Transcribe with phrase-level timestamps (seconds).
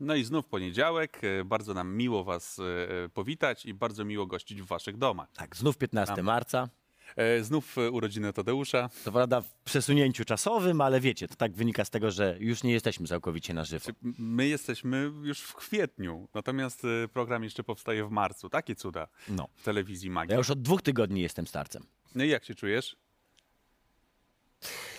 [0.00, 1.20] No i znów poniedziałek.
[1.24, 2.58] E, Bardzo nam miło Was
[3.04, 5.28] e, powitać i bardzo miło gościć w Waszych domach.
[5.32, 6.24] Tak, znów 15 Tam.
[6.24, 6.68] marca.
[7.16, 8.90] E, Znów e, urodziny Tadeusza.
[9.04, 12.72] To prawda w przesunięciu czasowym, ale wiecie, to tak wynika z tego, że już nie
[12.72, 13.90] jesteśmy całkowicie na żywo.
[14.04, 18.48] M- My jesteśmy już w kwietniu, natomiast e, program jeszcze powstaje w marcu.
[18.48, 19.48] Takie cuda No.
[19.56, 20.32] w telewizji Magii.
[20.32, 21.82] Ja już od dwóch tygodni jestem starcem.
[22.14, 22.96] No i jak się czujesz?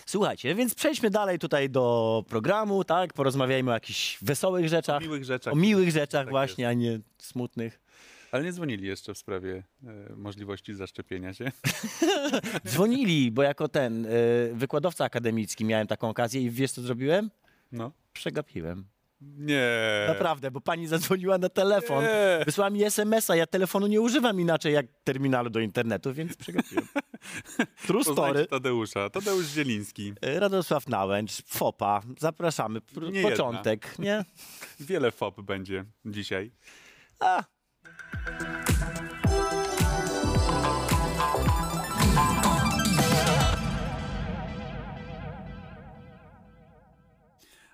[0.06, 3.12] Słuchajcie, więc przejdźmy dalej tutaj do programu, tak?
[3.12, 4.96] Porozmawiajmy o jakichś wesołych rzeczach.
[4.96, 5.52] O miłych rzeczach.
[5.52, 7.80] O miłych rzeczach Tak właśnie, a nie smutnych.
[8.32, 11.52] Ale nie dzwonili jeszcze w sprawie e, możliwości zaszczepienia się.
[12.68, 17.30] Dzwonili, bo jako ten y, wykładowca akademicki miałem taką okazję i wiesz co zrobiłem?
[17.72, 17.92] No.
[18.12, 18.84] Przegapiłem.
[19.20, 19.70] Nie.
[20.08, 22.04] Naprawdę, bo pani zadzwoniła na telefon.
[22.04, 22.44] Nie.
[22.46, 23.36] Wysłała mi SMS-a.
[23.36, 26.84] Ja telefonu nie używam inaczej jak terminalu do internetu, więc przegapiłem.
[27.86, 28.46] True story.
[28.46, 29.10] Tadeusza.
[29.10, 30.12] Tadeusz Zieliński.
[30.22, 32.02] Radosław Nałęcz, FOPA.
[32.18, 32.80] Zapraszamy.
[32.80, 34.24] Pr- Nie Początek, nie?
[34.80, 36.50] Wiele FOP będzie dzisiaj.
[37.20, 37.44] A,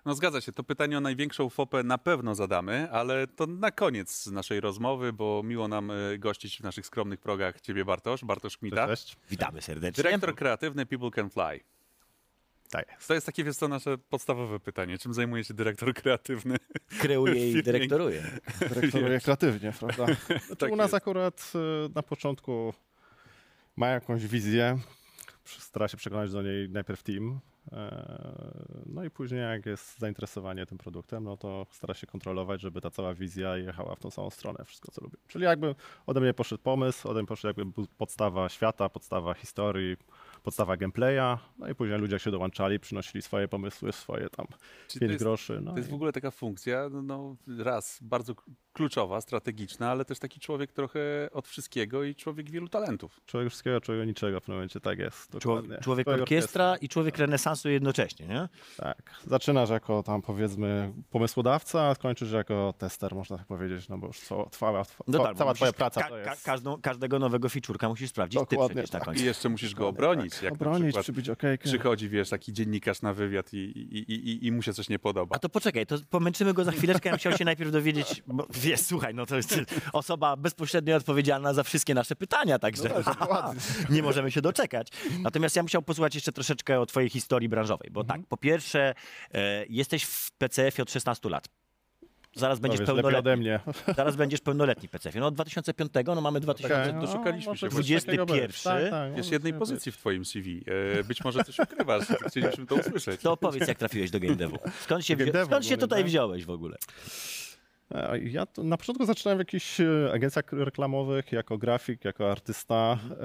[0.06, 4.26] No zgadza się, to pytanie o największą fopę na pewno zadamy, ale to na koniec
[4.26, 8.86] naszej rozmowy, bo miło nam e, gościć w naszych skromnych progach ciebie Bartosz, Bartosz Kmita.
[8.86, 9.16] Cześć.
[9.30, 10.02] witamy serdecznie.
[10.04, 11.60] Dyrektor kreatywny People Can Fly.
[12.70, 13.08] Tak jest.
[13.08, 14.98] To jest takie, wiesz co, nasze podstawowe pytanie.
[14.98, 16.56] Czym zajmuje się dyrektor kreatywny?
[17.00, 18.40] Kreuje i dyrektoruje.
[18.60, 20.06] Dyrektoruje kreatywnie, prawda?
[20.26, 20.94] Znaczy, Tak u nas jest.
[20.94, 21.52] akurat
[21.86, 22.74] y, na początku
[23.76, 24.78] ma jakąś wizję,
[25.44, 27.55] stara się przekonać do niej najpierw team, e,
[28.86, 32.90] no i później jak jest zainteresowanie tym produktem, no to stara się kontrolować, żeby ta
[32.90, 35.16] cała wizja jechała w tą samą stronę, wszystko co lubię.
[35.28, 35.74] Czyli jakby
[36.06, 39.96] ode mnie poszedł pomysł, ode mnie poszedł jakby podstawa świata, podstawa historii,
[40.42, 44.46] podstawa gameplaya, no i później ludzie się dołączali, przynosili swoje pomysły, swoje tam
[44.88, 45.60] Czy to 5 jest- groszy.
[45.62, 48.34] No To jest i- w ogóle taka funkcja, no, no raz, bardzo
[48.80, 51.00] kluczowa, strategiczna, ale też taki człowiek trochę
[51.32, 53.20] od wszystkiego i człowiek wielu talentów.
[53.26, 55.30] Człowiek wszystkiego, człowiek niczego w tym momencie, tak jest.
[55.40, 55.84] Człowiek, Dokładnie.
[55.84, 58.48] człowiek orkiestra i człowiek renesansu jednocześnie, nie?
[58.76, 59.10] Tak.
[59.26, 64.20] Zaczynasz jako tam powiedzmy pomysłodawca, a skończysz jako tester, można tak powiedzieć, no bo już
[64.20, 66.44] cała, cała, No cała, tak, cała twoja praca ka- to ka- jest.
[66.44, 69.04] każdą, każdego nowego feature'ka musisz sprawdzić Dokładnie ty tak.
[69.04, 69.22] końcu.
[69.22, 70.32] I jeszcze musisz go obronić.
[70.34, 70.42] Tak.
[70.42, 71.64] Jak Obronić, przybić okejkę.
[71.64, 74.98] przychodzi, wiesz, taki dziennikarz na wywiad i, i, i, i, i mu się coś nie
[74.98, 75.36] podoba.
[75.36, 77.08] A to poczekaj, to pomęczymy go za chwileczkę.
[77.08, 79.58] Ja bym chciał się najpierw dowiedzieć, bo wiesz, słuchaj, no to jest
[79.92, 83.56] osoba bezpośrednio odpowiedzialna za wszystkie nasze pytania, także No tak,
[83.90, 84.88] nie możemy się doczekać.
[85.22, 88.20] Natomiast ja musiał posłuchać jeszcze troszeczkę o twojej historii branżowej, bo Mhm.
[88.20, 88.94] tak, po pierwsze,
[89.34, 91.48] e, jesteś w PCF-ie od 16 lat.
[92.38, 93.36] Zaraz No będziesz ode pełnoletni.
[93.36, 93.60] mnie.
[93.96, 95.20] Zaraz będziesz pełnoletni w PCF-ie.
[95.20, 96.82] No od 2005, no mamy 2000.
[96.82, 97.66] Okej, no, doszukaliśmy może się.
[97.66, 98.26] coś 21.
[98.26, 98.62] takiego być.
[98.62, 100.64] Tak, tak, Jest może jednej pozycji w twoim CV.
[101.00, 102.04] E, Być może coś ukrywasz.
[102.28, 103.20] Chcielibyśmy to usłyszeć.
[103.20, 104.58] To opowiedz, jak trafiłeś do game devu.
[104.80, 106.06] Skąd się, Game wzi- skąd się tutaj tak?
[106.06, 106.76] wziąłeś w ogóle?
[107.94, 112.98] E, Ja na początku zaczynałem w jakichś e, agencjach reklamowych, jako grafik, jako artysta.
[113.02, 113.16] E,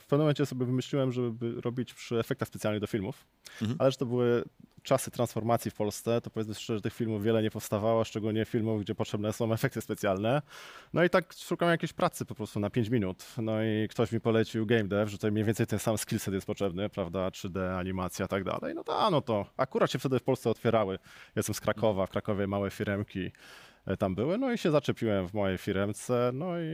[0.00, 3.26] W pewnym momencie sobie wymyśliłem, żeby robić przy efektach specjalnych do filmów,
[3.62, 3.76] Mhm.
[3.80, 4.44] ale że to były
[4.82, 8.80] czasy transformacji w Polsce, to powiedzmy szczerze, że tych filmów wiele nie powstawało, szczególnie filmów,
[8.82, 10.42] gdzie potrzebne są efekty specjalne.
[10.92, 13.24] No i tak szukałem jakiejś pracy po prostu na 5 minut.
[13.38, 16.46] No i ktoś mi polecił game dev, że tutaj mniej więcej ten sam skillset jest
[16.46, 18.74] potrzebny, prawda, 3D, animacja i tak dalej.
[18.74, 20.98] No to, a, no to akurat się wtedy w Polsce otwierały.
[21.36, 23.30] Jestem z Krakowa, w Krakowie małe firemki
[23.98, 26.64] tam były, no i się zaczepiłem w mojej firemce, no i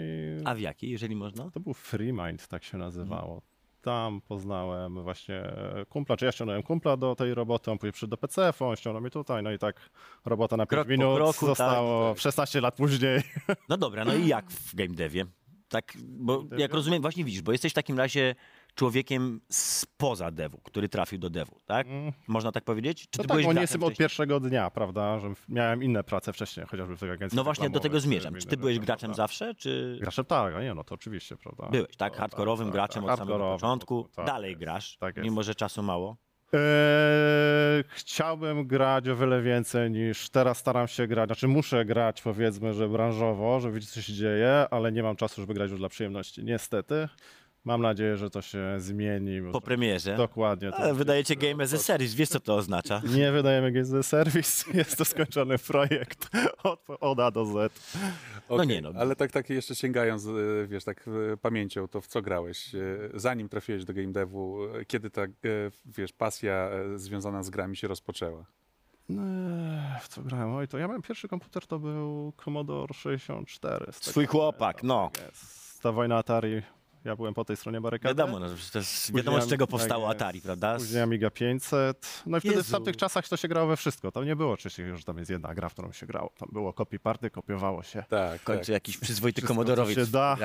[0.44, 1.50] A w jakiej, jeżeli można?
[1.50, 3.43] to był FreeMind, tak się nazywało.
[3.82, 5.53] Tam poznałem właśnie
[5.88, 9.10] kumpla, czy ja ściągnąłem kumpla do tej roboty, on przyszedł do PCF, on ściągnął mnie
[9.10, 9.91] tutaj, no i tak
[10.25, 12.22] robota na 5 Krok minut kroku, zostało tak, tak.
[12.22, 13.22] 16 lat później.
[13.69, 15.25] No dobra, no i jak w game devie?
[15.69, 18.34] Tak, bo jak rozumiem, właśnie widzisz, bo jesteś w takim razie
[18.80, 21.87] człowiekiem spoza devu, który trafił do devu, tak?
[22.28, 23.02] Można tak powiedzieć?
[23.10, 26.05] Czy No ty tak, byłeś bo nie jestem od pierwszego dnia, prawda, że miałem inne
[26.05, 28.34] prace wcześniej, chociażby w tej agencji No właśnie do tego zmierzam.
[28.34, 29.22] Czy ty byłeś graczem prawda.
[29.22, 31.66] zawsze, czy Graczem tak, a nie, no to oczywiście, prawda.
[31.66, 32.12] byłeś, tak?
[32.12, 34.08] To, Hardkorowym tak, graczem tak, od samego początku.
[34.16, 35.25] tak Dalej jest, grasz, tak jest.
[35.25, 36.16] mimo że czasu mało.
[36.52, 41.28] Eee, chciałbym grać o wiele więcej niż teraz staram się grać.
[41.28, 45.40] Znaczy muszę grać powiedzmy, że branżowo, żeby wiedzieć co się dzieje, ale nie mam czasu,
[45.40, 46.44] żeby grać już dla przyjemności.
[46.44, 47.08] Niestety.
[47.64, 49.42] Mam nadzieję, że to się zmieni.
[49.42, 50.16] bo Po premierze.
[50.16, 50.74] Dokładnie.
[50.74, 53.02] Ale wydajecie Game as a Service, wiesz co to oznacza?
[53.16, 56.30] Nie wydajemy Games as a Service, jest to skończony projekt
[56.62, 57.72] od, od A do Z.
[58.48, 58.92] Okej, nie no.
[58.98, 60.30] Ale tak, tak jeszcze sięgając, e,
[60.66, 62.74] wiesz, tak e, pamięcią, to w co grałeś?
[62.74, 62.78] E,
[63.14, 65.22] Zanim trafiłeś do game devu, kiedy ta,
[65.84, 68.44] wiesz, pasja związana z grami się rozpoczęła?
[69.08, 69.22] No,
[70.00, 70.54] w co grałem?
[70.54, 73.92] Oj, to ja miałem pierwszy komputer, to był Commodore 64.
[73.92, 75.10] z tego Swój chłopak, no.
[75.26, 75.82] Jest.
[75.82, 76.62] Ta wojna Atari,
[77.05, 78.14] ja byłem po tej stronie barykady.
[78.14, 80.23] Wiadomo, no, to jest, wiadomo z czego tak powstało jest.
[80.23, 80.76] Atari, prawda?
[80.76, 82.23] Później Amiga 500.
[82.26, 82.73] No i wtedy w Jezu.
[82.73, 84.12] tamtych czasach to się grało we wszystko.
[84.12, 86.32] Tam nie było oczywiście, że tam jest jedna gra, w którą się grało.
[86.38, 88.05] Tam było copy party, kopiowało się.
[88.08, 88.69] Tak, W końcu tak.
[88.69, 89.99] jakiś przyzwoity komodorowiec.
[89.99, 90.37] się da.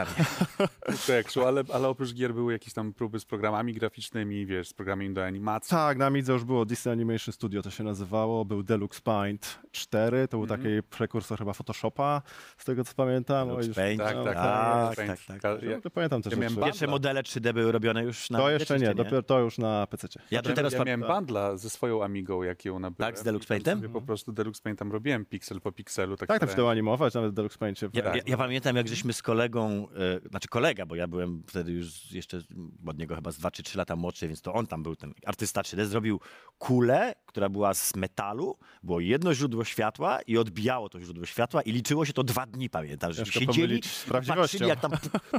[0.91, 4.73] w szło, ale, ale oprócz gier były jakieś tam próby z programami graficznymi, wiesz, z
[4.73, 5.69] programami do animacji.
[5.69, 8.45] Tak, na Amidze już było Disney Animation Studio, to się nazywało.
[8.45, 10.61] Był Deluxe Paint 4, to był Mhm.
[10.61, 12.21] taki prekursor chyba Photoshopa,
[12.57, 13.47] z tego co pamiętam.
[13.47, 14.01] Deluxe Paint.
[14.01, 15.41] Tak, tak, tak, tak, tak, tak.
[15.41, 18.79] Ka- Ja, pamiętam te ja miałem Pierwsze modele 3D były robione już na To jeszcze
[18.79, 20.07] nie, dopiero to już na PC.
[20.31, 23.13] Ja tu ja, teraz ja miałem bandla ze swoją Amigą, jak ją nabyłem.
[23.13, 23.77] Tak, z Deluxe Paintem?
[23.79, 26.17] sobie Po prostu Deluxe Paintem robiłem piksel po pikselu.
[26.17, 27.89] Tak, Tak, tam się dało animować, nawet w Deluxe Paintie.
[27.93, 28.15] Ja, Tak.
[28.15, 29.87] ja, ja pamiętam, jak żeśmy z kolegą,
[30.25, 32.41] e, znaczy kolega, bo ja byłem wtedy już jeszcze
[32.87, 35.13] od niego chyba z 2 czy 3 lata młodszy, więc to on tam był ten
[35.25, 36.19] artysta 3D, zrobił
[36.57, 41.71] kulę, która była z metalu, było jedno źródło światła i odbijało to źródło światła i
[41.71, 43.81] liczyło się to dwa dni, pamiętam, że Ciężko siedzieli
[44.27, 44.91] patrzyli, jak tam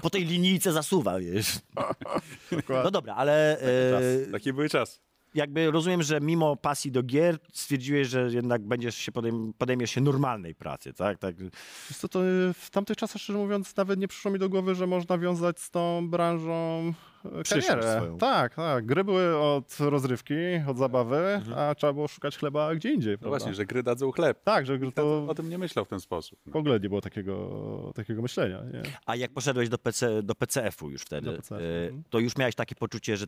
[0.03, 0.96] po tej linijce zasuwa,
[1.33, 1.59] wiesz.
[2.53, 2.85] Dokładnie.
[2.85, 5.03] No dobra, ale e, Taki były czas.
[5.35, 10.01] Jakby rozumiem, że mimo pasji do gier stwierdziłeś, że jednak będziesz się podejm- podejmiesz się
[10.01, 11.19] normalnej pracy, tak?
[11.19, 11.37] tak?
[11.37, 14.75] Wiesz co, to y, w tamtych czasach, szczerze mówiąc, nawet nie przyszło mi do głowy,
[14.75, 16.93] że można wiązać z tą branżą
[17.25, 17.97] e, Przyszłość karierę.
[17.97, 18.19] swoją.
[18.19, 18.87] Tak, tak.
[18.87, 20.35] Gry były od rozrywki,
[20.69, 23.17] od zabawy, a trzeba było szukać chleba gdzie indziej.
[23.21, 24.43] No właśnie, że gry dadzą chleb.
[24.45, 24.91] Tak, że To...
[24.93, 26.39] to O tym nie myślał w ten sposób.
[26.47, 28.63] w ogóle nie było takiego, takiego myślenia.
[28.73, 28.83] Nie?
[29.07, 32.03] A jak poszedłeś do, PC, do PCF-u już wtedy, Do PCF-u, e, mhm.
[32.11, 33.27] to już miałeś takie poczucie, że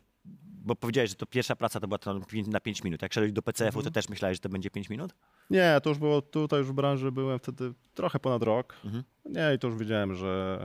[0.69, 3.03] bo powiedziałeś, że to pierwsza praca to była to na 5 minut.
[3.03, 3.85] Jak szedłeś do PCF-u, Mhm.
[3.85, 5.15] to też myślałeś, że to będzie 5 minut?
[5.51, 8.75] Nie, to już było tutaj już w branży byłem wtedy trochę ponad rok.
[8.85, 9.05] Mhm.
[9.25, 10.61] Nie, i to już wiedziałem, że,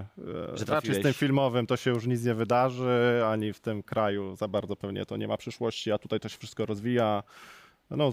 [0.54, 3.84] e, Że raczej z tym filmowym to się już nic nie wydarzy, ani w tym
[3.84, 7.24] kraju za bardzo pewnie to nie ma przyszłości, a tutaj to się wszystko rozwija.
[7.90, 8.12] No,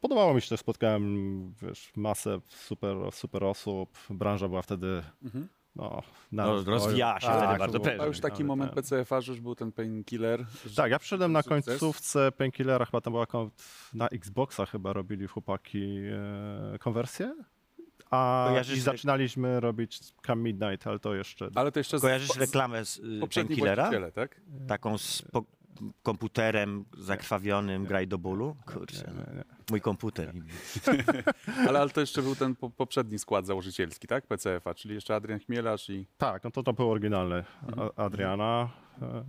[0.00, 5.48] podobało mi się też, spotkałem wiesz, masę super, super osób, branża była wtedy Mhm.
[5.76, 6.02] No,
[6.32, 8.02] na No, rozwijała się Tak, wtedy to bardzo prężnie.
[8.02, 8.74] A już taki moment tak.
[8.84, 10.44] PCF-a, że już był ten painkiller.
[10.76, 11.64] Tak, ja przyszedłem na sukces.
[11.66, 13.26] końcówce Painkillera, chyba tam była
[13.94, 15.98] na Xboxa chyba robili chłopaki
[16.74, 17.34] e, konwersję.
[18.10, 21.48] A Kojarzysz i re- zaczynaliśmy robić Come Midnight, ale to jeszcze...
[21.54, 24.10] Ale to jeszcze z- Kojarzysz z- reklamę z poprzedni Painkillera?
[24.10, 24.40] tak?
[24.68, 25.44] Taką z po
[26.02, 28.56] komputerem zakrwawionym, graj do bólu?
[28.66, 29.20] Kurczę, no.
[29.32, 29.44] Nie, nie.
[29.70, 30.32] mój komputer.
[31.68, 34.26] Ale, ale to jeszcze był ten po, poprzedni skład założycielski, tak?
[34.26, 36.06] PCF-a, czyli jeszcze Adrian Chmielarz i...
[36.18, 37.88] Tak, no to to był oryginalny Mhm.
[37.96, 38.68] A- Adriana.
[39.02, 39.24] E,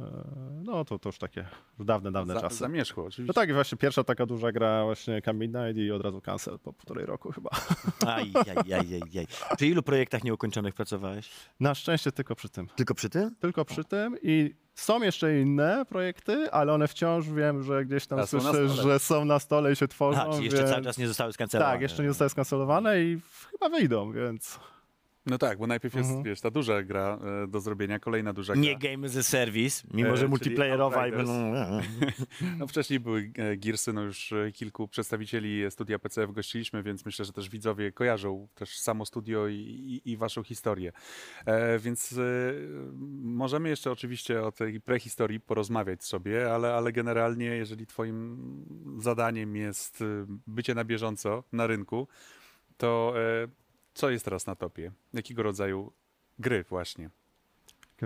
[0.63, 1.45] No to, to już takie
[1.79, 2.55] już dawne, dawne Za, czasy.
[2.55, 3.33] zamierzchło, No oczywiście.
[3.33, 6.73] tak, i właśnie pierwsza taka duża gra właśnie Come Midnight i od razu cancel po
[6.73, 7.49] półtorej roku chyba.
[8.07, 9.27] Aj, aj, aj, aj.
[9.57, 11.29] Przy ilu projektach nieukończonych pracowałeś?
[11.59, 12.67] Na szczęście tylko przy tym.
[12.75, 13.35] Tylko przy tym?
[13.35, 18.19] Tylko przy tym i są jeszcze inne projekty, ale one wciąż wiem, że gdzieś tam
[18.19, 18.93] A, są na słyszę, stole.
[18.93, 20.21] że są na stole i się tworzą.
[20.21, 20.71] A, czyli jeszcze więc...
[20.71, 21.73] cały czas nie zostały skancelowane.
[21.73, 23.19] Tak, jeszcze nie zostały skancelowane i
[23.51, 24.59] chyba wyjdą, więc
[25.25, 26.23] No tak, bo najpierw jest, Mhm.
[26.23, 28.61] wiesz, ta duża gra e, do zrobienia, kolejna duża gra.
[28.61, 31.31] Nie game as a service, mimo E, że czyli multiplayerowa i będą...
[32.59, 37.25] No wcześniej były e, Gearsy, no już e, kilku przedstawicieli studia PCF gościliśmy, więc myślę,
[37.25, 40.91] że też widzowie kojarzą też samo studio i, i, i waszą historię.
[41.45, 42.17] E, więc e,
[43.21, 48.37] możemy jeszcze oczywiście o tej prehistorii porozmawiać sobie, ale, ale generalnie jeżeli twoim
[48.97, 50.05] zadaniem jest e,
[50.47, 52.07] bycie na bieżąco na rynku,
[52.77, 53.47] to e,
[53.93, 54.91] co jest teraz na topie?
[55.13, 55.91] Jakiego rodzaju
[56.39, 57.09] gry właśnie?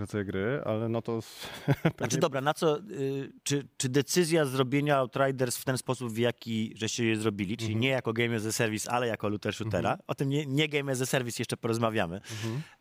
[0.01, 1.20] jakie gry, ale no to
[1.98, 6.74] Znaczy dobra, na co, y, czy, czy decyzja zrobienia Outriders w ten sposób, w jaki
[6.75, 10.15] żeście je zrobili, czyli nie jako game as a service, ale jako looter shootera, o
[10.15, 12.22] tym nie, nie game as a service jeszcze porozmawiamy,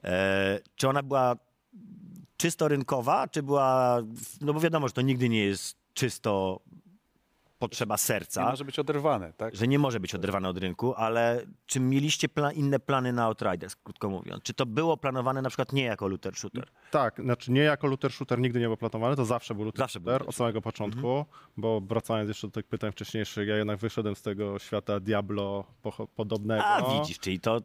[0.05, 1.37] e, czy ona była
[2.37, 4.03] czysto rynkowa, czy była,
[4.41, 6.61] no bo wiadomo, że to nigdy nie jest czysto
[7.69, 9.57] potrzeba Nie serca, może być oderwane, tak?
[9.57, 13.77] że nie może być oderwane od rynku, ale czy mieliście pla- inne plany na Outriders,
[13.77, 14.43] krótko mówiąc?
[14.43, 16.69] Czy to było planowane na przykład nie jako looter shooter?
[16.91, 20.01] tak, znaczy nie jako looter shooter nigdy nie był planowany, to zawsze był looter Zawsze
[20.01, 21.25] był shooter looter od samego początku,
[21.57, 25.65] bo wracając jeszcze do tych pytań wcześniejszych, ja jednak wyszedłem z tego świata Diablo
[26.17, 26.65] podobnego.
[26.65, 27.61] A widzisz, czyli to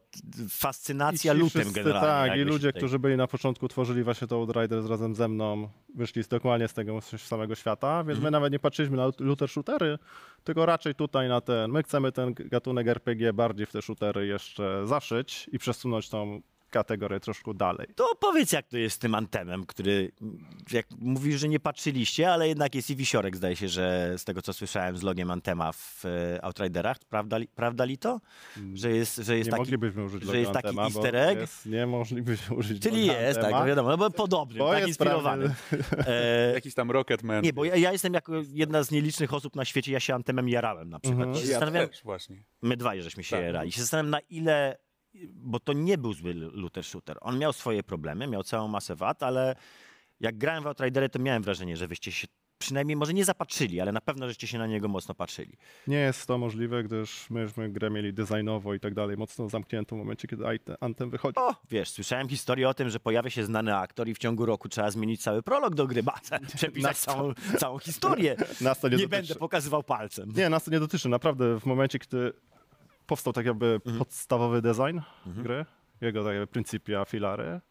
[0.49, 2.29] fascynacja lutem generalnie.
[2.31, 5.69] Tak, i ludzie, tutaj- którzy byli na początku, tworzyli właśnie to Outriders razem ze mną,
[5.95, 8.23] wyszli z dokładnie z tego samego świata, więc Mhm.
[8.23, 9.88] my nawet nie patrzyliśmy na looter shootery,
[10.43, 14.87] tylko raczej tutaj na ten, my chcemy ten gatunek RPG bardziej w te shootery jeszcze
[14.87, 17.87] zaszyć i przesunąć tą kategorię troszkę dalej.
[17.95, 20.11] To powiedz, jak to jest z tym Antemem, który,
[20.71, 24.41] jak mówisz, że nie patrzyliście, ale jednak jest i wisiorek, zdaje się, że z tego,
[24.41, 26.97] co słyszałem z logiem Antema w e, Outriderach.
[27.09, 28.21] Prawda, li- prawda li to?
[28.73, 29.61] Że jest, że jest nie taki...
[29.61, 31.41] moglibyśmy użyć że jest taki Antema, easter egg?
[31.41, 34.87] Jest, nie moglibyśmy użyć Czyli jest, tak, Antema, no wiadomo, no bo podobny, bo tak
[34.87, 35.55] inspirowany.
[36.07, 37.43] E, Jakiś tam Rocketman.
[37.43, 40.49] nie, bo ja, ja jestem jako jedna z nielicznych osób na świecie, ja się Antemem
[40.49, 41.27] jarałem na przykład.
[41.27, 41.49] Mhm.
[41.49, 42.43] Ja też właśnie.
[42.61, 43.45] My dwaj żeśmy się Tak.
[43.45, 43.69] jarali.
[43.69, 44.77] I się zastanawiam, na ile,
[45.27, 47.17] bo to nie był zły looter shooter.
[47.21, 49.55] On miał swoje problemy, miał całą masę wad, ale
[50.19, 53.91] jak grałem w Outridery, to miałem wrażenie, że wyście się przynajmniej może nie zapatrzyli, ale
[53.91, 55.53] na pewno żeście się na niego mocno patrzyli.
[55.87, 59.99] Nie jest to możliwe, gdyż myśmy grę mieli designowo i tak dalej mocno zamkniętą w
[59.99, 60.43] momencie, kiedy
[60.79, 61.35] Anthem wychodzi.
[61.39, 64.69] O, wiesz, słyszałem historię o tym, że pojawia się znany aktor i w ciągu roku
[64.69, 66.19] trzeba zmienić cały prolog do gry, ba,
[66.55, 68.35] przepisać całą, całą historię.
[68.61, 69.21] Nas to nie, Nie dotyczy.
[69.21, 70.31] będę pokazywał palcem.
[70.35, 71.09] Nie, nas to nie dotyczy.
[71.09, 72.33] Naprawdę w momencie, kiedy
[73.09, 73.97] powstał tak jakby Mhm.
[73.97, 75.65] podstawowy design gry,
[76.01, 77.61] jego tak jakby pryncypia, filary,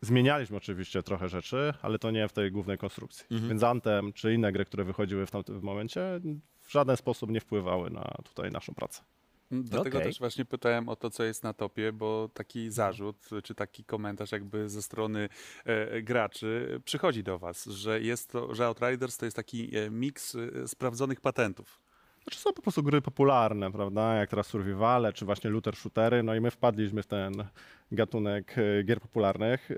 [0.00, 3.26] zmienialiśmy oczywiście trochę rzeczy, ale to nie w tej głównej konstrukcji.
[3.30, 3.48] Mhm.
[3.48, 6.20] Więc Anthem czy inne gry, które wychodziły w tamtym momencie,
[6.60, 9.02] w żaden sposób nie wpływały na tutaj naszą pracę.
[9.50, 10.10] Dlatego Okej.
[10.10, 14.32] też właśnie pytałem o to, co jest na topie, bo taki zarzut, czy taki komentarz
[14.32, 15.28] jakby ze strony
[15.64, 20.34] e, graczy przychodzi do was, że jest to, że Outriders to jest taki e, miks
[20.34, 21.83] e, sprawdzonych patentów.
[22.24, 26.34] Znaczy są po prostu gry popularne, prawda, jak teraz survivale, czy właśnie looter shootery, no
[26.34, 27.32] i my wpadliśmy w ten
[27.92, 29.70] gatunek e, gier popularnych.
[29.70, 29.74] E,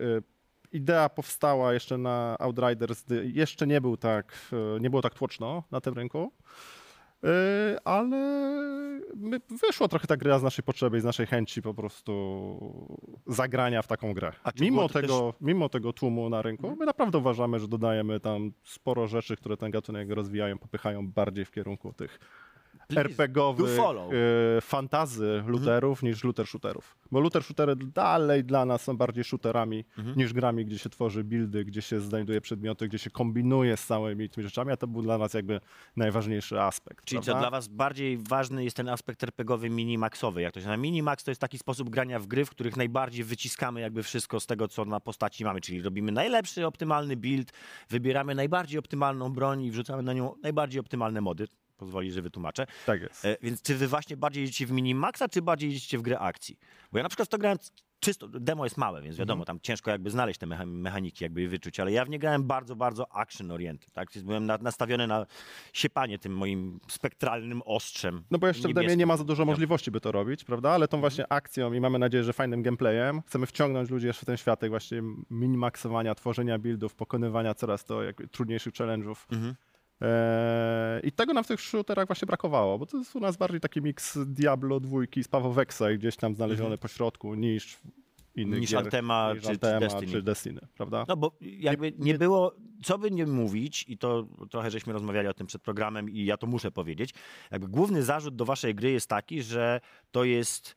[0.72, 4.38] Idea powstała jeszcze na Outriders, jeszcze nie był tak,
[4.76, 6.32] e, nie było tak tłoczno na tym rynku,
[7.84, 8.16] ale
[9.16, 12.12] my- wyszło trochę ta gra z naszej potrzeby i z naszej chęci po prostu
[13.26, 14.32] zagrania w taką grę.
[14.64, 19.36] Mimo tego, mimo tego tłumu na rynku, my naprawdę uważamy, że dodajemy tam sporo rzeczy,
[19.36, 22.18] które ten gatunek rozwijają, popychają bardziej w kierunku tych
[22.94, 26.96] RPGowych e, fantazy looterów niż looter shooterów.
[27.10, 29.84] Bo looter shootery dalej dla nas są bardziej shooterami
[30.16, 34.30] niż grami, gdzie się tworzy buildy, gdzie się znajduje przedmioty, gdzie się kombinuje z całymi
[34.30, 35.60] tymi rzeczami, a to był dla nas jakby
[35.96, 37.04] najważniejszy aspekt.
[37.04, 37.40] Czyli co, prawda?
[37.40, 41.30] dla was bardziej ważny jest ten aspekt RPGowy minimaxowy, jak to się na Minimax to
[41.30, 44.84] jest taki sposób grania w gry, w których najbardziej wyciskamy jakby wszystko z tego, co
[44.84, 47.52] na postaci mamy, czyli robimy najlepszy, optymalny build,
[47.88, 51.46] wybieramy najbardziej optymalną broń i wrzucamy na nią najbardziej optymalne mody.
[51.76, 52.66] Pozwoli, że wytłumaczę.
[52.86, 53.24] Tak jest.
[53.24, 56.58] E, więc czy wy właśnie bardziej jedziecie w Minimaxa, czy bardziej jedziecie w grę akcji?
[56.92, 57.58] Bo ja na przykład to grałem
[58.00, 61.48] czysto, demo jest małe, więc wiadomo, tam ciężko jakby znaleźć te mecha- mechaniki, jakby je
[61.48, 64.12] wyczuć, ale ja w nie grałem bardzo, bardzo action oriented, tak?
[64.14, 65.26] Więc Byłem na, nastawiony na
[65.72, 68.24] siepanie tym moim spektralnym ostrzem.
[68.30, 70.70] No bo jeszcze w demie nie ma za dużo możliwości, by to robić, prawda?
[70.70, 71.38] Ale tą właśnie Mhm.
[71.38, 75.02] akcją i mamy nadzieję, że fajnym gameplayem chcemy wciągnąć ludzi jeszcze w ten światek właśnie
[75.30, 79.16] minimaksowania, tworzenia buildów, pokonywania coraz to trudniejszych challenge'ów.
[79.32, 79.54] Mhm.
[80.00, 83.60] Eee, I tego nam w tych shooterach właśnie brakowało, bo to jest u nas bardziej
[83.60, 87.78] taki miks Diablo dwójki z Paweł Wexa gdzieś tam znaleziony po środku niż
[88.34, 90.12] innych Niż gier, Antema niż czy- czy Antema Destiny.
[90.12, 91.04] czy Destiny, prawda?
[91.08, 95.34] No bo jakby nie było, co by nie mówić, i to trochę żeśmy rozmawiali o
[95.34, 97.14] tym przed programem i ja to muszę powiedzieć,
[97.50, 100.76] jakby główny zarzut do waszej gry jest taki, że to jest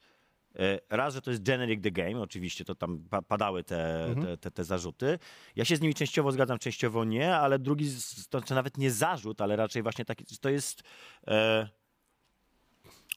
[0.89, 4.51] raz, że to jest generic the game, oczywiście to tam pa- padały te, te, te,
[4.51, 5.20] te zarzuty.
[5.56, 8.91] Ja się z nimi częściowo zgadzam, częściowo nie, ale drugi, z- to znaczy nawet nie
[8.91, 10.84] zarzut, ale raczej właśnie taki, to jest
[11.27, 11.70] e,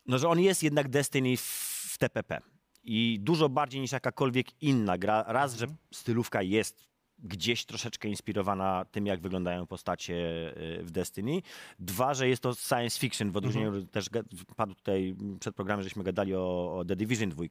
[0.06, 1.40] no, że on jest jednak Destiny w,
[1.92, 2.40] w TPP.
[2.84, 5.24] I dużo bardziej niż jakakolwiek inna gra.
[5.26, 6.91] Raz, że stylówka jest
[7.22, 10.14] gdzieś troszeczkę inspirowana tym, jak wyglądają postacie
[10.78, 11.42] y, w Destiny.
[11.78, 14.24] Dwa, że jest to science fiction, w odróżnieniu też ga-
[14.56, 17.44] padł tutaj przed programem, żeśmy gadali o, o The Division 2.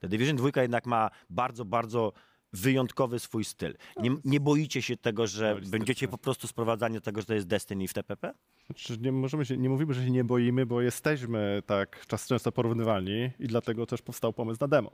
[0.00, 2.12] The Division 2 jednak ma bardzo, bardzo
[2.54, 3.74] wyjątkowy swój styl.
[3.96, 7.46] Nie, nie boicie się tego, że będziecie po prostu sprowadzani do tego, że to jest
[7.46, 8.34] Destiny w TPP?
[8.66, 12.52] Znaczy, nie, możemy się, nie mówimy, że się nie boimy, bo jesteśmy tak czas często
[12.52, 14.90] porównywalni i dlatego też powstał pomysł na demo.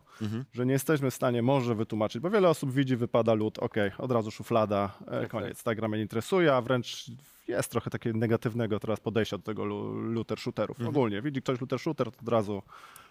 [0.52, 4.12] Że nie jesteśmy w stanie może wytłumaczyć, bo wiele osób widzi, wypada lód, okej, od
[4.12, 7.10] razu szuflada, e, koniec, ta gra mnie nie interesuje, a wręcz
[7.50, 10.80] jest trochę takiego negatywnego teraz podejścia do tego looter shooterów.
[10.88, 12.62] Ogólnie, widzi ktoś looter shooter, to od razu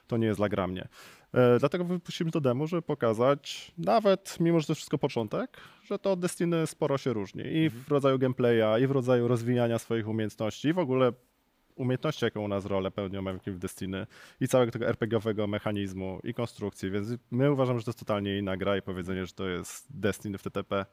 [0.07, 0.87] to nie jest dla gra mnie.
[1.33, 5.99] E, dlatego wypuścimy to demo, żeby pokazać, nawet mimo, że to jest wszystko początek, że
[5.99, 7.43] to od Destiny sporo się różni.
[7.45, 11.13] I w rodzaju gameplaya, i w rodzaju rozwijania swoich umiejętności, i w ogóle
[11.75, 14.07] umiejętności, jaką u nas rolę pełnią w Destiny
[14.39, 18.57] i całego tego RPG-owego mechanizmu i konstrukcji, więc my uważamy, że to jest totalnie inna
[18.57, 20.85] gra i powiedzenie, że to jest Destiny w TTP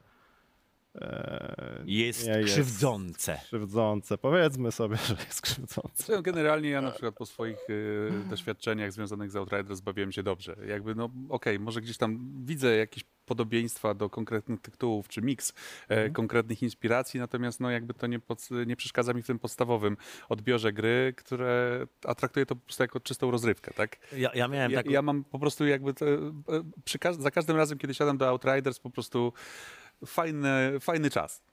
[1.85, 3.39] Jest nie krzywdzące.
[3.43, 4.17] krzywdzące.
[4.17, 6.21] Powiedzmy sobie, że jest krzywdzące.
[6.21, 10.55] Generalnie ja na przykład po swoich y, doświadczeniach związanych z Outriders bawiłem się dobrze.
[10.67, 15.53] Jakby, no okej, może gdzieś tam widzę jakieś podobieństwa do konkretnych tytułów, czy miks
[15.87, 19.97] e, konkretnych inspiracji, natomiast no jakby to nie, pod, nie przeszkadza mi w tym podstawowym
[20.29, 23.97] odbiorze gry, które, a traktuję to po prostu jako czystą rozrywkę, tak?
[24.17, 24.89] Ja, ja miałem Ja, taką...
[24.89, 26.39] ja mam po prostu jakby, te, e,
[26.83, 29.33] przy, za każdym razem, kiedy siadam do Outriders, po prostu
[30.05, 31.43] fajny, fajny czas.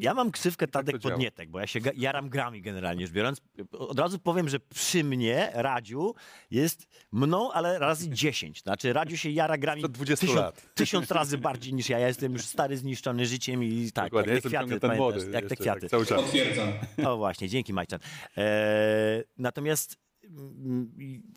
[0.00, 1.12] Ja mam ksywkę to Tadek działa.
[1.14, 3.40] Podnietek, bo ja się jaram grami generalnie rzecz biorąc.
[3.72, 6.14] Od razu powiem, że przy mnie Radziu
[6.50, 8.62] jest mną, ale razy 10.
[8.62, 10.74] Znaczy Radziu się jara grami Przed 20 tysiąc, lat.
[10.74, 11.98] tysiąc razy bardziej niż ja.
[11.98, 15.18] Ja jestem już stary, zniszczony życiem i tak, Dokładnie, jak te kwiaty, ten pamiętasz, młody.
[15.18, 15.80] jak te jeszcze, kwiaty.
[15.80, 16.22] Tak, cały czas.
[16.22, 16.68] Potwierdzam.
[17.06, 18.00] O właśnie, dzięki Majczan.
[18.36, 19.96] Eee, natomiast